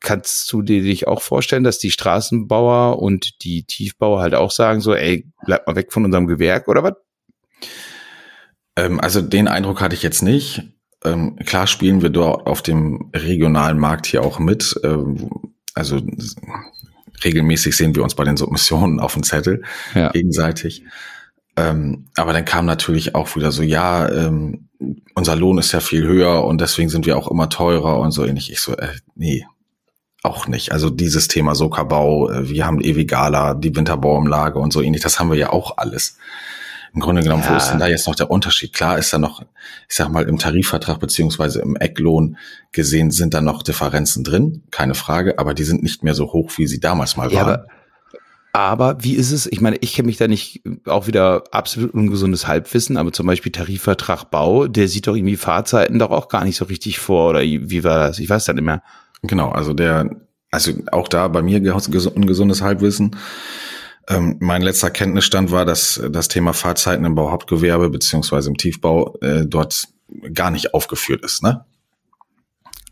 [0.00, 4.80] kannst du dir dich auch vorstellen, dass die Straßenbauer und die Tiefbauer halt auch sagen
[4.80, 6.94] so, ey, bleib mal weg von unserem Gewerk oder was?
[8.76, 10.62] Ähm, also den Eindruck hatte ich jetzt nicht.
[11.04, 14.78] Ähm, klar spielen wir dort auf dem regionalen Markt hier auch mit.
[14.84, 15.30] Ähm,
[15.74, 16.00] also
[17.24, 19.62] regelmäßig sehen wir uns bei den Submissionen auf dem Zettel
[19.94, 20.10] ja.
[20.10, 20.84] gegenseitig.
[21.58, 24.68] Ähm, aber dann kam natürlich auch wieder so, ja, ähm,
[25.14, 28.24] unser Lohn ist ja viel höher und deswegen sind wir auch immer teurer und so
[28.24, 28.52] ähnlich.
[28.52, 29.44] Ich so, äh, nee,
[30.22, 30.70] auch nicht.
[30.70, 35.30] Also dieses Thema Sokabau, äh, wir haben Ewigala, die Winterbauumlage und so ähnlich, das haben
[35.30, 36.16] wir ja auch alles
[36.94, 37.50] im Grunde genommen, ja.
[37.52, 38.72] wo ist denn da jetzt noch der Unterschied?
[38.72, 42.38] Klar ist da noch, ich sag mal, im Tarifvertrag beziehungsweise im Ecklohn
[42.72, 46.52] gesehen sind da noch Differenzen drin, keine Frage, aber die sind nicht mehr so hoch,
[46.56, 47.66] wie sie damals mal ja, waren.
[48.58, 49.46] Aber, wie ist es?
[49.46, 53.52] Ich meine, ich kenne mich da nicht auch wieder absolut ungesundes Halbwissen, aber zum Beispiel
[53.52, 57.42] Tarifvertrag Bau, der sieht doch irgendwie Fahrzeiten doch auch gar nicht so richtig vor oder
[57.42, 58.18] wie war das?
[58.18, 58.82] Ich weiß dann immer.
[59.22, 60.10] Genau, also der,
[60.50, 61.60] also auch da bei mir
[62.16, 63.14] ungesundes Halbwissen.
[64.08, 69.46] Ähm, mein letzter Kenntnisstand war, dass das Thema Fahrzeiten im Bauhauptgewerbe beziehungsweise im Tiefbau äh,
[69.46, 69.84] dort
[70.34, 71.64] gar nicht aufgeführt ist, ne?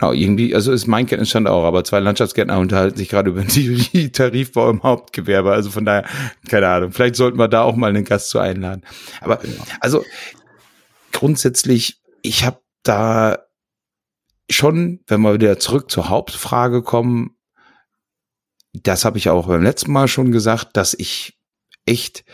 [0.02, 4.12] Oh, irgendwie, also ist mein Kenntnisstand auch, aber zwei Landschaftsgärtner unterhalten sich gerade über die
[4.12, 5.52] Tarifbau im Hauptgewerbe.
[5.52, 6.04] Also von daher,
[6.48, 8.82] keine Ahnung, vielleicht sollten wir da auch mal einen Gast zu einladen.
[9.20, 9.64] Aber genau.
[9.80, 10.04] also
[11.12, 13.38] grundsätzlich, ich habe da
[14.50, 17.36] schon, wenn wir wieder zurück zur Hauptfrage kommen,
[18.74, 21.38] das habe ich auch beim letzten Mal schon gesagt, dass ich
[21.86, 22.24] echt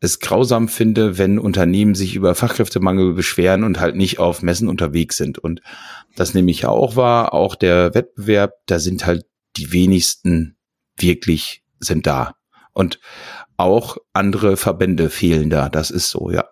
[0.00, 5.16] es grausam finde, wenn Unternehmen sich über Fachkräftemangel beschweren und halt nicht auf Messen unterwegs
[5.16, 5.38] sind.
[5.38, 5.60] Und
[6.14, 10.56] das nehme ich auch wahr, auch der Wettbewerb, da sind halt die wenigsten
[10.96, 12.34] wirklich sind da.
[12.72, 13.00] Und
[13.56, 15.68] auch andere Verbände fehlen da.
[15.68, 16.44] Das ist so, ja.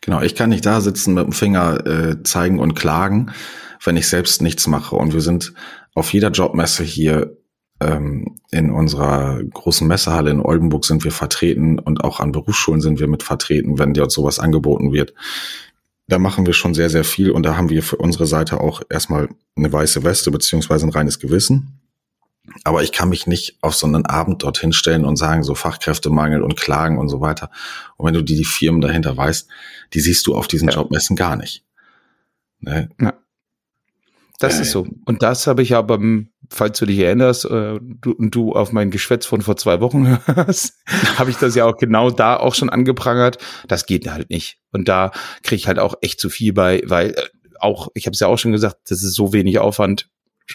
[0.00, 3.32] Genau, ich kann nicht da sitzen mit dem Finger äh, zeigen und klagen,
[3.82, 4.96] wenn ich selbst nichts mache.
[4.96, 5.54] Und wir sind
[5.94, 7.36] auf jeder Jobmesse hier
[7.80, 13.06] in unserer großen Messehalle in Oldenburg sind wir vertreten und auch an Berufsschulen sind wir
[13.06, 15.14] mit vertreten, wenn dort sowas angeboten wird.
[16.08, 18.82] Da machen wir schon sehr, sehr viel und da haben wir für unsere Seite auch
[18.88, 21.80] erstmal eine weiße Weste beziehungsweise ein reines Gewissen.
[22.64, 26.42] Aber ich kann mich nicht auf so einen Abend dorthin stellen und sagen, so Fachkräftemangel
[26.42, 27.50] und Klagen und so weiter.
[27.96, 29.48] Und wenn du die, die Firmen dahinter weißt,
[29.92, 30.74] die siehst du auf diesen ja.
[30.74, 31.64] Jobmessen gar nicht.
[32.60, 32.88] Ne?
[33.00, 33.12] Ja.
[34.38, 34.86] Das äh, ist so.
[35.04, 35.98] Und das habe ich aber,
[36.50, 40.18] falls du dich erinnerst äh, du, und du auf mein Geschwätz von vor zwei Wochen
[40.26, 40.74] hörst,
[41.16, 43.38] habe ich das ja auch genau da auch schon angeprangert.
[43.66, 44.58] Das geht halt nicht.
[44.72, 47.22] Und da kriege ich halt auch echt zu viel bei, weil äh,
[47.60, 50.08] auch, ich habe es ja auch schon gesagt, das ist so wenig Aufwand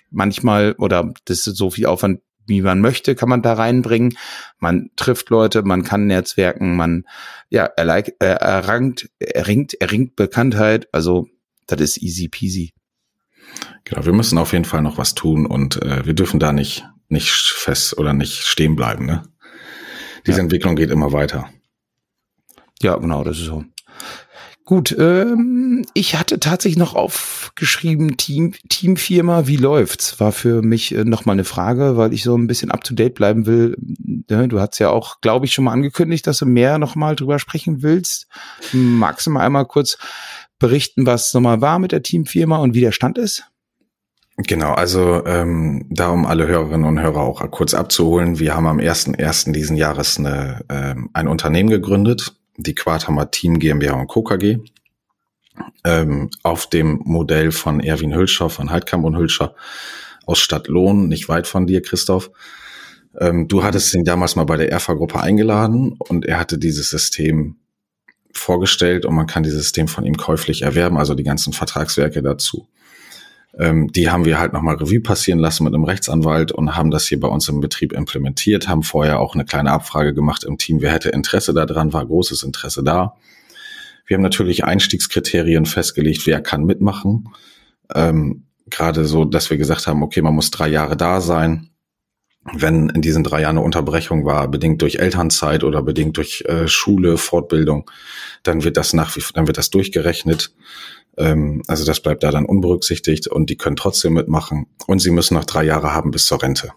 [0.09, 4.17] manchmal oder das ist so viel Aufwand, wie man möchte, kann man da reinbringen.
[4.59, 7.05] Man trifft Leute, man kann netzwerken, man
[7.49, 10.87] ja errangt, erringt, erringt Bekanntheit.
[10.91, 11.27] Also
[11.67, 12.73] das ist easy peasy.
[13.85, 16.85] Genau, wir müssen auf jeden Fall noch was tun und äh, wir dürfen da nicht,
[17.09, 19.05] nicht fest oder nicht stehen bleiben.
[19.05, 19.23] Ne?
[20.25, 20.43] Diese ja.
[20.43, 21.49] Entwicklung geht immer weiter.
[22.81, 23.63] Ja, genau, das ist so.
[24.65, 30.21] Gut, ähm, ich hatte tatsächlich noch aufgeschrieben, Team, Teamfirma, wie läuft's?
[30.21, 33.13] War für mich äh, nochmal eine Frage, weil ich so ein bisschen up to date
[33.13, 33.75] bleiben will.
[33.79, 37.39] Ne, du hast ja auch, glaube ich, schon mal angekündigt, dass du mehr nochmal drüber
[37.39, 38.27] sprechen willst.
[38.71, 39.97] Magst du mal einmal kurz
[40.59, 43.43] berichten, was nochmal war mit der Teamfirma und wie der Stand ist?
[44.37, 48.79] Genau, also ähm, da um alle Hörerinnen und Hörer auch kurz abzuholen, wir haben am
[48.79, 49.51] 1.1.
[49.51, 54.23] diesen Jahres eine, ähm, ein Unternehmen gegründet, die Quarthammer Team GmbH und Co.
[54.23, 54.57] KG,
[55.83, 59.53] ähm, auf dem Modell von Erwin Hülscher, von Heidkamp und Hülscher
[60.25, 62.31] aus Stadtlohn, nicht weit von dir, Christoph.
[63.19, 67.57] Ähm, du hattest ihn damals mal bei der Erfa-Gruppe eingeladen und er hatte dieses System
[68.31, 72.67] vorgestellt und man kann dieses System von ihm käuflich erwerben, also die ganzen Vertragswerke dazu.
[73.57, 77.05] Ähm, die haben wir halt nochmal Revue passieren lassen mit einem Rechtsanwalt und haben das
[77.05, 80.81] hier bei uns im Betrieb implementiert, haben vorher auch eine kleine Abfrage gemacht im Team,
[80.81, 83.15] wer hätte Interesse daran, war großes Interesse da.
[84.05, 87.29] Wir haben natürlich Einstiegskriterien festgelegt, wer kann mitmachen.
[87.93, 91.69] Ähm, Gerade so, dass wir gesagt haben, okay, man muss drei Jahre da sein.
[92.53, 96.67] Wenn in diesen drei Jahren eine Unterbrechung war, bedingt durch Elternzeit oder bedingt durch äh,
[96.67, 97.89] Schule, Fortbildung,
[98.41, 100.53] dann wird das nach wie dann wird das durchgerechnet.
[101.17, 104.67] Ähm, also das bleibt da dann unberücksichtigt und die können trotzdem mitmachen.
[104.87, 106.71] Und sie müssen noch drei Jahre haben bis zur Rente.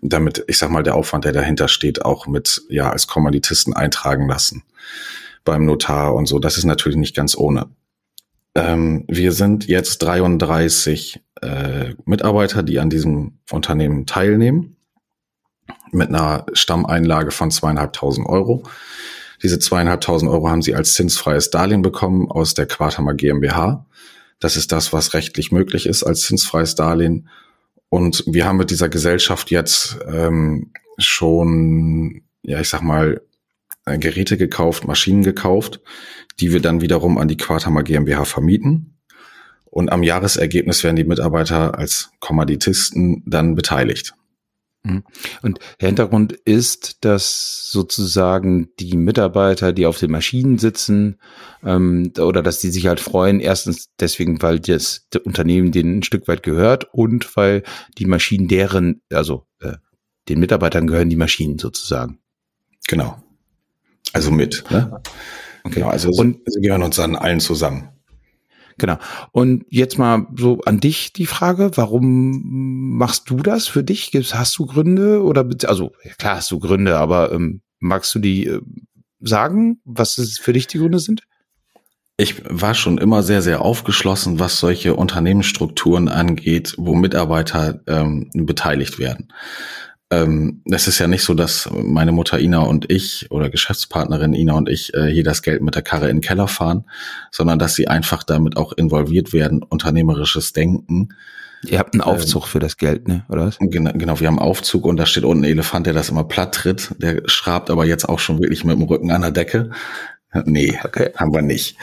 [0.00, 4.28] Damit, ich sag mal, der Aufwand, der dahinter steht, auch mit, ja, als Kommanditisten eintragen
[4.28, 4.62] lassen
[5.44, 6.38] beim Notar und so.
[6.38, 7.68] Das ist natürlich nicht ganz ohne.
[8.54, 14.76] Ähm, wir sind jetzt 33 äh, Mitarbeiter, die an diesem Unternehmen teilnehmen,
[15.90, 18.64] mit einer Stammeinlage von zweieinhalbtausend Euro.
[19.42, 23.86] Diese zweieinhalbtausend Euro haben sie als zinsfreies Darlehen bekommen aus der Quartamer GmbH.
[24.40, 27.28] Das ist das, was rechtlich möglich ist als zinsfreies Darlehen.
[27.88, 33.20] Und wir haben mit dieser Gesellschaft jetzt ähm, schon, ja, ich sag mal,
[33.86, 35.80] äh, Geräte gekauft, Maschinen gekauft,
[36.40, 38.98] die wir dann wiederum an die Quartamer GmbH vermieten.
[39.70, 44.14] Und am Jahresergebnis werden die Mitarbeiter als Kommanditisten dann beteiligt.
[44.82, 45.04] Mhm.
[45.42, 51.18] Und der Hintergrund ist, dass sozusagen die Mitarbeiter, die auf den Maschinen sitzen,
[51.64, 56.02] ähm, oder dass die sich halt freuen, erstens deswegen, weil das, das Unternehmen denen ein
[56.02, 57.62] Stück weit gehört und weil
[57.98, 59.74] die Maschinen deren, also äh,
[60.28, 62.18] den Mitarbeitern gehören die Maschinen sozusagen.
[62.86, 63.22] Genau.
[64.12, 64.64] Also mit.
[64.70, 65.00] Ne?
[65.64, 65.74] Okay.
[65.74, 67.90] Genau, also und, sie gehören uns dann allen zusammen.
[68.78, 68.98] Genau.
[69.32, 74.12] Und jetzt mal so an dich die Frage, warum machst du das für dich?
[74.32, 78.60] Hast du Gründe oder, also klar hast du Gründe, aber ähm, magst du die äh,
[79.20, 81.22] sagen, was es für dich die Gründe sind?
[82.16, 88.98] Ich war schon immer sehr, sehr aufgeschlossen, was solche Unternehmensstrukturen angeht, wo Mitarbeiter ähm, beteiligt
[88.98, 89.28] werden
[90.10, 94.54] ähm, es ist ja nicht so, dass meine Mutter Ina und ich oder Geschäftspartnerin Ina
[94.54, 96.84] und ich äh, hier das Geld mit der Karre in den Keller fahren,
[97.30, 101.10] sondern dass sie einfach damit auch involviert werden, unternehmerisches Denken.
[101.64, 103.24] Ihr habt einen Aufzug ähm, für das Geld, ne?
[103.28, 103.58] Oder was?
[103.60, 106.24] Genau, genau, wir haben einen Aufzug und da steht unten ein Elefant, der das immer
[106.24, 106.94] platt tritt.
[106.98, 109.70] Der schrabt aber jetzt auch schon wirklich mit dem Rücken an der Decke.
[110.44, 111.10] Nee, okay.
[111.16, 111.76] haben wir nicht.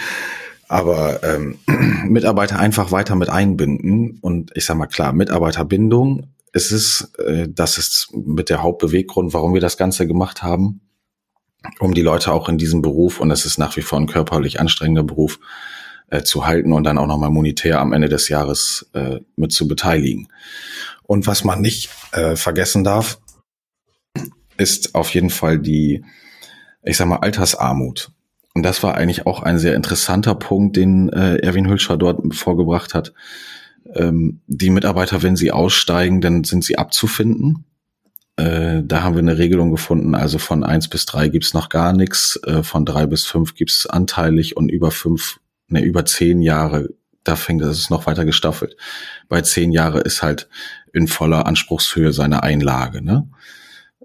[0.68, 1.60] Aber ähm,
[2.08, 7.78] Mitarbeiter einfach weiter mit einbinden und ich sag mal klar, Mitarbeiterbindung es ist, äh, das
[7.78, 10.80] ist mit der Hauptbeweggrund, warum wir das Ganze gemacht haben,
[11.80, 14.62] um die Leute auch in diesem Beruf, und es ist nach wie vor ein körperlich
[14.62, 15.38] anstrengender Beruf,
[16.08, 19.68] äh, zu halten und dann auch nochmal monetär am Ende des Jahres äh, mit zu
[19.68, 20.30] beteiligen.
[21.04, 23.20] Und was man nicht äh, vergessen darf,
[24.56, 26.06] ist auf jeden Fall die,
[26.84, 28.12] ich sag mal, Altersarmut.
[28.54, 32.94] Und das war eigentlich auch ein sehr interessanter Punkt, den äh, Erwin Hülscher dort vorgebracht
[32.94, 33.12] hat
[33.94, 37.66] ähm, die Mitarbeiter, wenn sie aussteigen, dann sind sie abzufinden.
[38.38, 40.16] Äh, da haben wir eine Regelung gefunden.
[40.16, 42.40] Also von eins bis drei gibt's noch gar nichts.
[42.44, 46.90] Äh, von drei bis fünf gibt's anteilig und über fünf, ne, über zehn Jahre,
[47.24, 48.76] da fängt es noch weiter gestaffelt.
[49.30, 50.50] Bei zehn Jahre ist halt
[50.94, 53.04] in voller Anspruchshöhe seine Einlage.
[53.04, 53.30] Ne?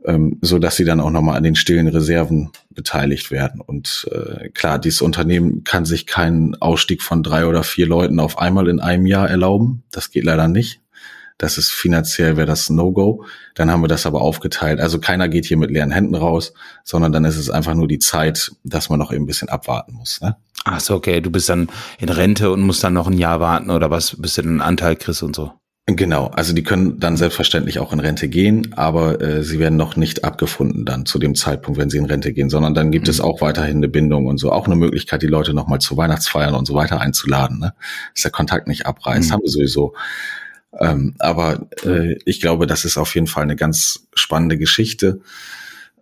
[0.05, 3.61] Ähm, so dass sie dann auch nochmal an den stillen Reserven beteiligt werden.
[3.61, 8.39] Und äh, klar, dieses Unternehmen kann sich keinen Ausstieg von drei oder vier Leuten auf
[8.39, 9.83] einmal in einem Jahr erlauben.
[9.91, 10.81] Das geht leider nicht.
[11.41, 13.25] Das ist finanziell wäre das No-Go.
[13.55, 14.79] Dann haben wir das aber aufgeteilt.
[14.79, 16.53] Also keiner geht hier mit leeren Händen raus,
[16.85, 20.21] sondern dann ist es einfach nur die Zeit, dass man noch ein bisschen abwarten muss.
[20.21, 20.37] Ne?
[20.65, 21.23] Ach so, okay.
[21.23, 24.35] Du bist dann in Rente und musst dann noch ein Jahr warten oder was, bis
[24.35, 25.53] du einen Anteil kriegst und so.
[25.97, 29.97] Genau, also die können dann selbstverständlich auch in Rente gehen, aber äh, sie werden noch
[29.97, 33.11] nicht abgefunden dann zu dem Zeitpunkt, wenn sie in Rente gehen, sondern dann gibt mhm.
[33.11, 36.55] es auch weiterhin eine Bindung und so, auch eine Möglichkeit, die Leute nochmal zu Weihnachtsfeiern
[36.55, 37.75] und so weiter einzuladen, ne?
[38.15, 39.33] dass der Kontakt nicht abreißt, mhm.
[39.33, 39.95] haben wir sowieso.
[40.79, 45.21] Ähm, aber äh, ich glaube, das ist auf jeden Fall eine ganz spannende Geschichte.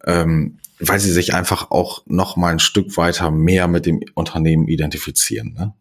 [0.05, 4.69] Ähm, weil sie sich einfach auch noch mal ein Stück weiter mehr mit dem Unternehmen
[4.69, 5.55] identifizieren.
[5.59, 5.75] Ne?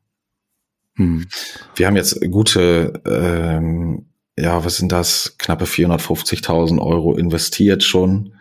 [0.98, 1.28] Hm.
[1.76, 4.06] Wir haben jetzt gute, ähm,
[4.38, 8.34] ja, was sind das, knappe 450.000 Euro investiert schon,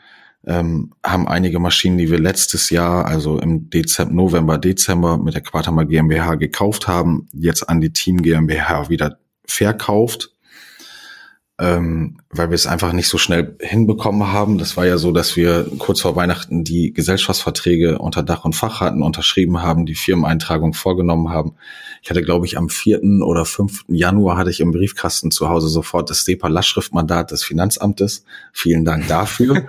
[0.46, 5.42] ähm, haben einige Maschinen, die wir letztes Jahr, also im Dezember, November, Dezember mit der
[5.42, 10.30] Quartama GmbH gekauft haben, jetzt an die Team GmbH wieder verkauft
[11.58, 14.58] ähm, weil wir es einfach nicht so schnell hinbekommen haben.
[14.58, 18.80] Das war ja so, dass wir kurz vor Weihnachten die Gesellschaftsverträge unter Dach und Fach
[18.80, 21.54] hatten, unterschrieben haben, die Firmeneintragung vorgenommen haben.
[22.06, 23.02] Ich hatte, glaube ich, am 4.
[23.24, 23.86] oder 5.
[23.88, 28.24] Januar hatte ich im Briefkasten zu Hause sofort das SEPA-Lastschriftmandat des Finanzamtes.
[28.52, 29.66] Vielen Dank dafür.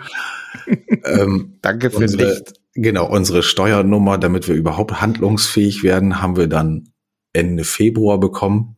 [1.04, 2.54] ähm, Danke für unsere, Licht.
[2.76, 6.90] Genau, unsere Steuernummer, damit wir überhaupt handlungsfähig werden, haben wir dann
[7.34, 8.78] Ende Februar bekommen.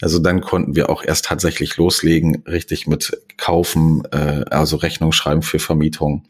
[0.00, 5.42] Also dann konnten wir auch erst tatsächlich loslegen, richtig mit kaufen, äh, also Rechnung schreiben
[5.42, 6.28] für Vermietung.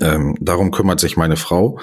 [0.00, 1.78] Ähm, darum kümmert sich meine Frau.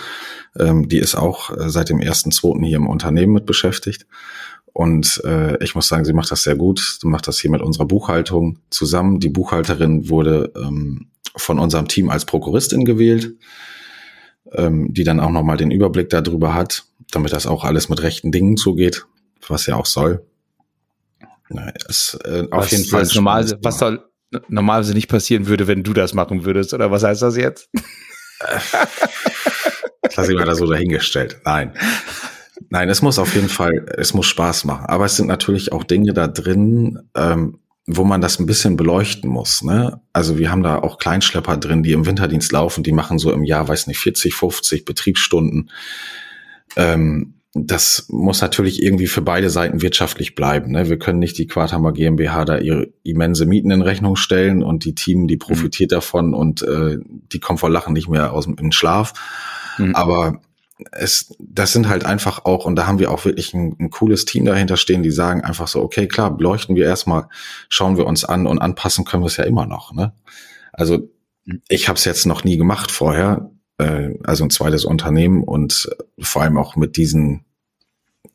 [0.57, 4.05] Ähm, die ist auch äh, seit dem ersten, zweiten hier im Unternehmen mit beschäftigt.
[4.73, 6.99] Und äh, ich muss sagen, sie macht das sehr gut.
[7.01, 9.19] Sie macht das hier mit unserer Buchhaltung zusammen.
[9.19, 13.35] Die Buchhalterin wurde ähm, von unserem Team als Prokuristin gewählt,
[14.51, 18.31] ähm, die dann auch nochmal den Überblick darüber hat, damit das auch alles mit rechten
[18.31, 19.05] Dingen zugeht,
[19.47, 20.25] was ja auch soll.
[21.49, 23.01] Nein, es, äh, auf was, jeden Fall.
[23.01, 24.08] Was, normal, was soll
[24.47, 27.69] normalerweise nicht passieren würde, wenn du das machen würdest, oder was heißt das jetzt?
[30.01, 31.41] das lasse ich mal da so dahingestellt.
[31.45, 31.73] Nein.
[32.69, 34.85] Nein, es muss auf jeden Fall, es muss Spaß machen.
[34.85, 39.29] Aber es sind natürlich auch Dinge da drin, ähm, wo man das ein bisschen beleuchten
[39.29, 39.63] muss.
[39.63, 39.99] Ne?
[40.13, 43.43] Also wir haben da auch Kleinschlepper drin, die im Winterdienst laufen, die machen so im
[43.43, 45.71] Jahr, weiß nicht, 40, 50 Betriebsstunden.
[46.75, 50.71] Ähm, das muss natürlich irgendwie für beide Seiten wirtschaftlich bleiben.
[50.71, 50.87] Ne?
[50.87, 54.93] Wir können nicht die Quarthammer GmbH da ihre immense Mieten in Rechnung stellen und die
[54.93, 55.95] Team, die profitiert mhm.
[55.95, 59.13] davon und äh, die kommt vor Lachen nicht mehr aus dem Schlaf.
[59.79, 59.95] Mhm.
[59.95, 60.41] Aber
[60.91, 64.25] es, das sind halt einfach auch, und da haben wir auch wirklich ein, ein, cooles
[64.25, 67.27] Team dahinter stehen, die sagen einfach so, okay, klar, beleuchten wir erstmal,
[67.67, 69.91] schauen wir uns an und anpassen können wir es ja immer noch.
[69.91, 70.13] Ne?
[70.71, 71.09] Also
[71.45, 71.61] mhm.
[71.67, 75.89] ich habe es jetzt noch nie gemacht vorher äh, also ein zweites Unternehmen und
[76.19, 77.45] vor allem auch mit diesen,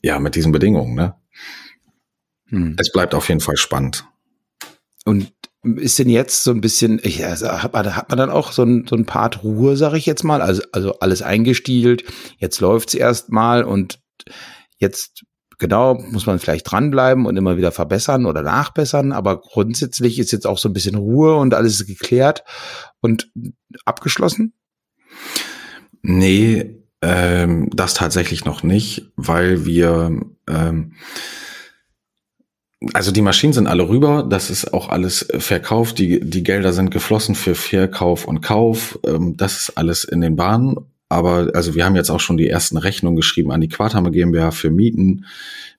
[0.02, 1.14] ja, mit diesen Bedingungen, ne?
[2.48, 2.76] Hm.
[2.78, 4.06] Es bleibt auf jeden Fall spannend.
[5.04, 5.32] Und
[5.76, 8.62] ist denn jetzt so ein bisschen, ja, also hat, man, hat man dann auch so
[8.62, 12.04] ein, so ein Part Ruhe, sag ich jetzt mal, also, also alles eingestielt,
[12.38, 14.00] jetzt läuft's erst mal und
[14.78, 15.24] jetzt
[15.58, 20.46] genau, muss man vielleicht dranbleiben und immer wieder verbessern oder nachbessern, aber grundsätzlich ist jetzt
[20.46, 22.44] auch so ein bisschen Ruhe und alles ist geklärt
[23.00, 23.30] und
[23.84, 24.52] abgeschlossen?
[26.02, 30.94] Nee, ähm, das tatsächlich noch nicht, weil wir ähm,
[32.92, 36.90] also die Maschinen sind alle rüber, das ist auch alles verkauft, die, die Gelder sind
[36.90, 40.76] geflossen für Verkauf und Kauf, ähm, das ist alles in den Bahnen.
[41.08, 44.50] Aber also wir haben jetzt auch schon die ersten Rechnungen geschrieben an die Quartame GmbH
[44.50, 45.26] für Mieten,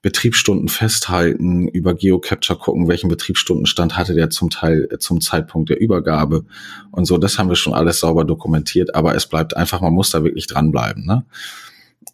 [0.01, 5.81] Betriebsstunden festhalten, über GeoCapture gucken, welchen Betriebsstundenstand hatte der zum Teil äh, zum Zeitpunkt der
[5.81, 6.45] Übergabe
[6.91, 7.17] und so.
[7.17, 10.47] Das haben wir schon alles sauber dokumentiert, aber es bleibt einfach, man muss da wirklich
[10.47, 11.05] dranbleiben.
[11.05, 11.25] Ne?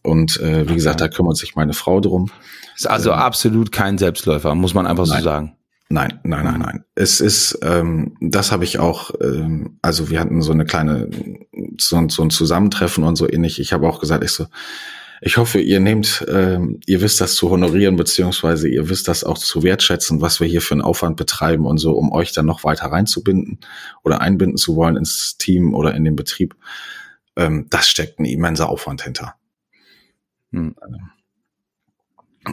[0.03, 0.75] Und äh, wie okay.
[0.75, 2.31] gesagt, da kümmert sich meine Frau drum.
[2.75, 5.55] Ist also ähm, absolut kein Selbstläufer, muss man einfach nein, so sagen.
[5.91, 6.85] Nein, nein, nein, nein.
[6.95, 11.09] Es ist, ähm, das habe ich auch, ähm, also wir hatten so eine kleine,
[11.77, 13.59] so, so ein Zusammentreffen und so ähnlich.
[13.59, 14.47] Ich habe auch gesagt, ich so,
[15.23, 19.37] ich hoffe, ihr nehmt, ähm, ihr wisst das zu honorieren, beziehungsweise ihr wisst das auch
[19.37, 22.63] zu wertschätzen, was wir hier für einen Aufwand betreiben und so, um euch dann noch
[22.63, 23.59] weiter reinzubinden
[24.03, 26.55] oder einbinden zu wollen ins Team oder in den Betrieb.
[27.35, 29.35] Ähm, das steckt ein immenser Aufwand hinter.
[30.51, 30.75] Hm.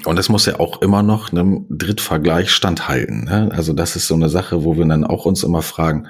[0.04, 3.24] Und es muss ja auch immer noch einem Drittvergleich standhalten.
[3.24, 3.48] Ne?
[3.52, 6.08] Also das ist so eine Sache, wo wir dann auch uns immer fragen,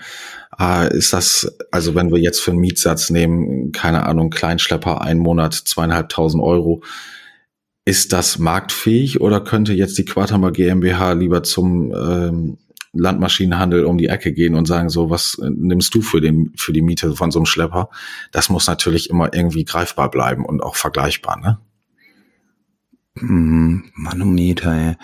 [0.51, 5.19] ah, ist das, also wenn wir jetzt für einen Mietsatz nehmen, keine Ahnung, Kleinschlepper, ein
[5.19, 6.83] Monat, zweieinhalbtausend Euro,
[7.85, 12.59] ist das marktfähig oder könnte jetzt die Quartamer GmbH lieber zum ähm,
[12.93, 16.83] Landmaschinenhandel um die Ecke gehen und sagen so, was nimmst du für den für die
[16.83, 17.91] Miete von so einem Schlepper?
[18.33, 21.59] Das muss natürlich immer irgendwie greifbar bleiben und auch vergleichbar, ne?
[23.20, 24.96] Mhm, Manometer, ey.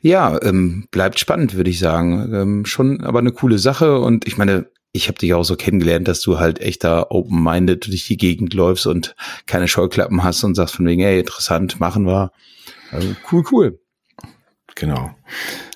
[0.00, 2.32] Ja, ähm, bleibt spannend, würde ich sagen.
[2.32, 6.08] Ähm, schon aber eine coole Sache und ich meine, ich habe dich auch so kennengelernt,
[6.08, 9.14] dass du halt echt da open-minded durch die Gegend läufst und
[9.46, 12.32] keine Scheuklappen hast und sagst von wegen, ey, interessant, machen wir.
[12.90, 13.80] Also cool, cool.
[14.74, 15.10] Genau.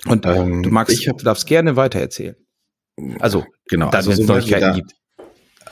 [0.07, 2.35] Und ähm, du magst, ich hab, du darfst gerne weitererzählen.
[3.19, 4.95] Also, genau, dann, also wenn es Neuigkeiten gibt.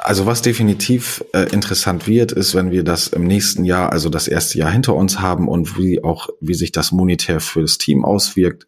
[0.03, 4.27] Also was definitiv äh, interessant wird, ist, wenn wir das im nächsten Jahr, also das
[4.27, 8.03] erste Jahr hinter uns haben und wie auch, wie sich das monetär für das Team
[8.03, 8.65] auswirkt.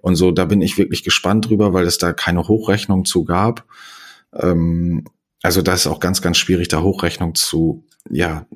[0.00, 3.64] Und so, da bin ich wirklich gespannt drüber, weil es da keine Hochrechnung zu gab.
[4.34, 5.04] Ähm,
[5.42, 8.46] also da ist auch ganz, ganz schwierig, da Hochrechnung zu, ja,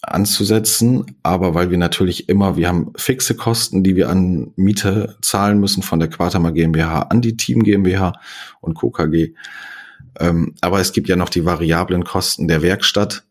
[0.00, 5.58] anzusetzen, aber weil wir natürlich immer, wir haben fixe Kosten, die wir an Miete zahlen
[5.58, 8.12] müssen von der Quaterma GmbH an die Team GmbH
[8.60, 9.34] und KKG.
[10.18, 13.24] Ähm, aber es gibt ja noch die variablen Kosten der Werkstatt,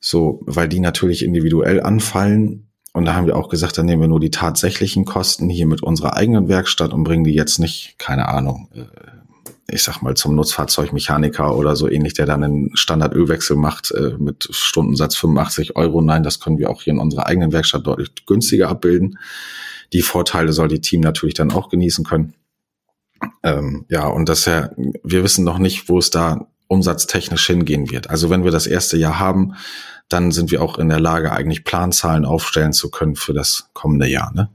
[0.00, 2.66] so, weil die natürlich individuell anfallen.
[2.92, 5.82] Und da haben wir auch gesagt, dann nehmen wir nur die tatsächlichen Kosten hier mit
[5.82, 8.84] unserer eigenen Werkstatt und bringen die jetzt nicht, keine Ahnung, äh,
[9.72, 14.48] ich sag mal, zum Nutzfahrzeugmechaniker oder so ähnlich, der dann einen Standardölwechsel macht äh, mit
[14.50, 16.00] Stundensatz 85 Euro.
[16.00, 19.18] Nein, das können wir auch hier in unserer eigenen Werkstatt deutlich günstiger abbilden.
[19.92, 22.34] Die Vorteile soll die Team natürlich dann auch genießen können.
[23.42, 24.70] Ähm, ja, und das ja,
[25.02, 28.10] wir wissen noch nicht, wo es da umsatztechnisch hingehen wird.
[28.10, 29.54] Also wenn wir das erste Jahr haben,
[30.08, 34.06] dann sind wir auch in der Lage, eigentlich Planzahlen aufstellen zu können für das kommende
[34.06, 34.32] Jahr.
[34.34, 34.50] Ne?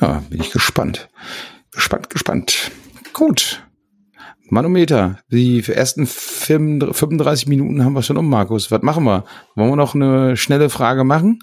[0.00, 1.08] Ja, bin ich gespannt.
[1.70, 2.70] Gespannt, gespannt.
[3.12, 3.62] Gut.
[4.48, 5.20] Manometer.
[5.30, 8.70] Die ersten 35 Minuten haben wir schon um, Markus.
[8.70, 9.24] Was machen wir?
[9.54, 11.38] Wollen wir noch eine schnelle Frage machen?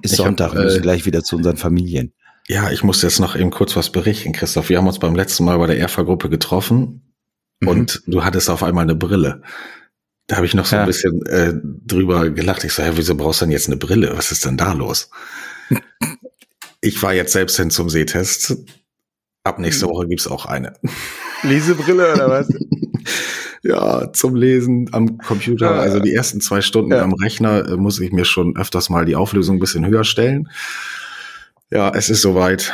[0.00, 2.14] Ist ich Sonntag, hab, äh, müssen gleich wieder zu unseren Familien.
[2.48, 4.68] Ja, ich muss jetzt noch eben kurz was berichten, Christoph.
[4.68, 7.14] Wir haben uns beim letzten Mal bei der ERFA-Gruppe getroffen
[7.60, 7.68] mhm.
[7.68, 9.42] und du hattest auf einmal eine Brille.
[10.26, 10.82] Da habe ich noch so ja.
[10.82, 12.64] ein bisschen äh, drüber gelacht.
[12.64, 14.16] Ich so, ja, wieso brauchst du denn jetzt eine Brille?
[14.16, 15.10] Was ist denn da los?
[16.80, 18.56] ich war jetzt selbst hin zum Sehtest
[19.44, 20.74] Ab nächste Woche gibt's auch eine.
[21.42, 22.48] Lesebrille oder was?
[23.62, 25.72] ja, zum Lesen am Computer.
[25.72, 27.02] Also die ersten zwei Stunden ja.
[27.02, 30.48] am Rechner äh, muss ich mir schon öfters mal die Auflösung ein bisschen höher stellen.
[31.72, 32.70] Ja, es ist soweit.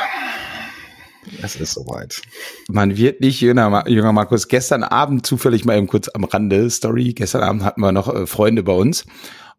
[1.41, 2.21] Es ist soweit.
[2.67, 4.49] Man wird nicht jünger, jünger Markus.
[4.49, 7.13] Gestern Abend zufällig mal eben kurz am Rande Story.
[7.13, 9.05] Gestern Abend hatten wir noch äh, Freunde bei uns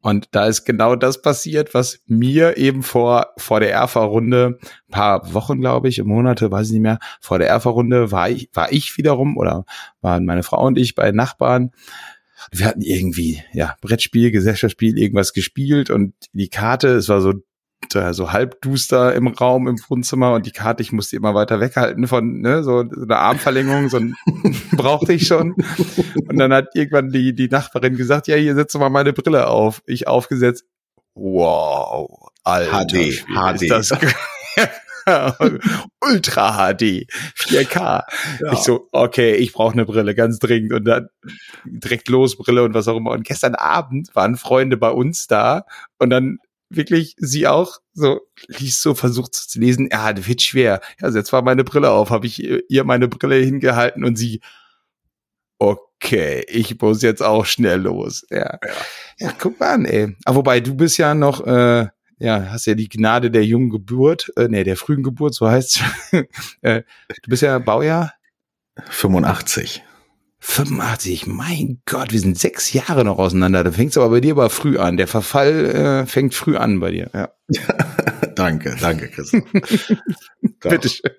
[0.03, 4.59] und da ist genau das passiert, was mir eben vor, vor der Erfa-Runde,
[4.91, 8.71] paar Wochen, glaube ich, Monate, weiß ich nicht mehr, vor der Erfa-Runde war ich, war
[8.71, 9.65] ich wiederum oder
[10.03, 11.71] waren meine Frau und ich bei Nachbarn.
[12.53, 17.35] Wir hatten irgendwie, ja, Brettspiel, Gesellschaftsspiel, irgendwas gespielt und die Karte, es war so
[17.95, 22.07] äh, so halbduster im Raum im Wohnzimmer und die Karte, ich musste immer weiter weghalten
[22.07, 24.15] von ne, so, so eine Armverlängerung, so ein
[24.73, 25.55] brauchte ich schon.
[26.29, 29.83] Und dann hat irgendwann die, die Nachbarin gesagt, ja, hier setze mal meine Brille auf.
[29.87, 30.65] Ich aufgesetzt.
[31.15, 33.63] Wow, Alter, HD, HD.
[33.63, 33.91] Ist das
[36.01, 37.07] Ultra HD,
[37.37, 38.03] 4K.
[38.41, 38.53] Ja.
[38.53, 40.73] Ich so, okay, ich brauche eine Brille, ganz dringend.
[40.73, 41.09] Und dann
[41.65, 43.11] direkt los, Brille und was auch immer.
[43.11, 45.65] Und gestern Abend waren Freunde bei uns da
[45.99, 46.39] und dann
[46.71, 50.81] wirklich sie auch so liest so versucht zu lesen, ja, das wird schwer.
[51.01, 54.41] Ja, jetzt war meine Brille auf, habe ich ihr meine Brille hingehalten und sie
[55.59, 58.27] okay, ich muss jetzt auch schnell los.
[58.31, 58.59] Ja.
[58.63, 58.71] Ja,
[59.19, 60.17] ja guck mal an, ey.
[60.25, 61.89] Aber wobei du bist ja noch äh,
[62.21, 65.83] ja, hast ja die Gnade der jungen Geburt, äh, nee, der frühen Geburt, so heißt
[66.61, 66.83] äh,
[67.23, 68.13] Du bist ja Baujahr
[68.89, 69.83] 85.
[70.41, 73.63] 85, mein Gott, wir sind sechs Jahre noch auseinander.
[73.63, 74.97] Da fängt es aber bei dir aber früh an.
[74.97, 77.11] Der Verfall äh, fängt früh an bei dir.
[77.13, 77.29] Ja.
[78.35, 79.33] danke, danke, Chris.
[80.61, 81.11] Bitteschön.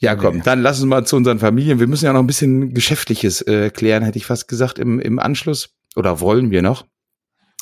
[0.00, 1.78] Ja, komm, dann lass uns mal zu unseren Familien.
[1.78, 5.18] Wir müssen ja noch ein bisschen Geschäftliches äh, klären, hätte ich fast gesagt, im, im
[5.18, 5.70] Anschluss.
[5.96, 6.86] Oder wollen wir noch?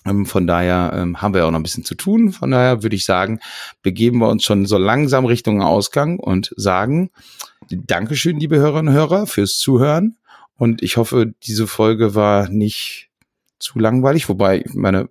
[0.06, 2.32] Ähm, von daher ähm, haben wir auch noch ein bisschen zu tun.
[2.32, 3.40] Von daher würde ich sagen,
[3.82, 7.10] begeben wir uns schon so langsam Richtung Ausgang und sagen,
[7.68, 10.16] Dankeschön, liebe Hörerinnen und Hörer, fürs Zuhören.
[10.56, 13.10] Und ich hoffe, diese Folge war nicht
[13.58, 15.08] zu langweilig, wobei, ich meine,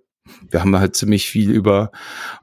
[0.48, 1.90] wir haben halt ziemlich viel über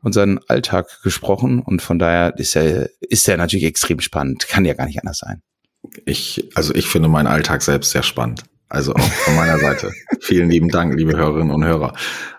[0.01, 4.47] unseren Alltag gesprochen und von daher ist er, ist er natürlich extrem spannend.
[4.47, 5.41] Kann ja gar nicht anders sein.
[6.05, 8.43] Ich, also ich finde meinen Alltag selbst sehr spannend.
[8.69, 9.93] Also auch von meiner Seite.
[10.19, 11.93] Vielen lieben Dank, liebe Hörerinnen und Hörer.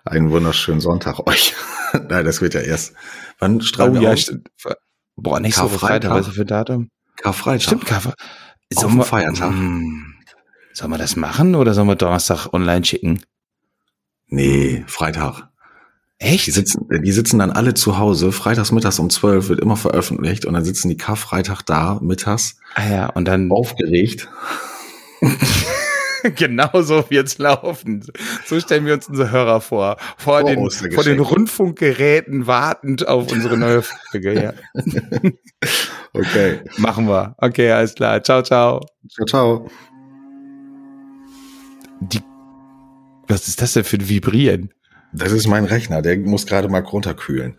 [0.05, 1.55] Einen wunderschönen Sonntag euch.
[1.93, 2.93] Nein, das wird ja erst.
[3.39, 4.14] Wann strahlen oh, ja,
[5.16, 6.91] Boah, nächste Woche Freitag, was ist für Datum?
[7.23, 7.62] Karfreitag.
[7.62, 8.19] Stimmt, Karfreitag.
[8.77, 9.51] Auf dem Feiertag.
[9.51, 10.14] Hm.
[10.73, 13.21] Sollen wir das machen oder sollen wir Donnerstag online schicken?
[14.29, 15.49] Nee, Freitag.
[16.19, 16.47] Echt?
[16.47, 18.33] Die sitzen, die sitzen dann alle zu Hause.
[18.33, 22.59] Freitags mittags um zwölf wird immer veröffentlicht und dann sitzen die Karfreitag da mittags.
[22.75, 24.29] Ah ja, und dann aufgeregt.
[26.37, 28.05] genau so wird's laufen.
[28.47, 29.97] So stellen wir uns unsere Hörer vor.
[30.16, 34.43] Vor, vor den, vor den Rundfunkgeräten wartend auf unsere neue Folge.
[34.43, 34.53] Ja.
[36.12, 36.61] okay.
[36.77, 37.35] Machen wir.
[37.39, 38.23] Okay, alles klar.
[38.23, 38.81] Ciao, ciao.
[39.11, 39.71] Ciao, ciao.
[42.01, 42.23] Die,
[43.27, 44.73] was ist das denn für ein Vibrieren?
[45.12, 46.03] Das ist mein Rechner.
[46.03, 47.57] Der muss gerade mal runterkühlen.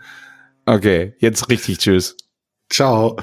[0.65, 1.79] Okay, jetzt richtig.
[1.79, 2.15] Tschüss.
[2.69, 3.17] Ciao.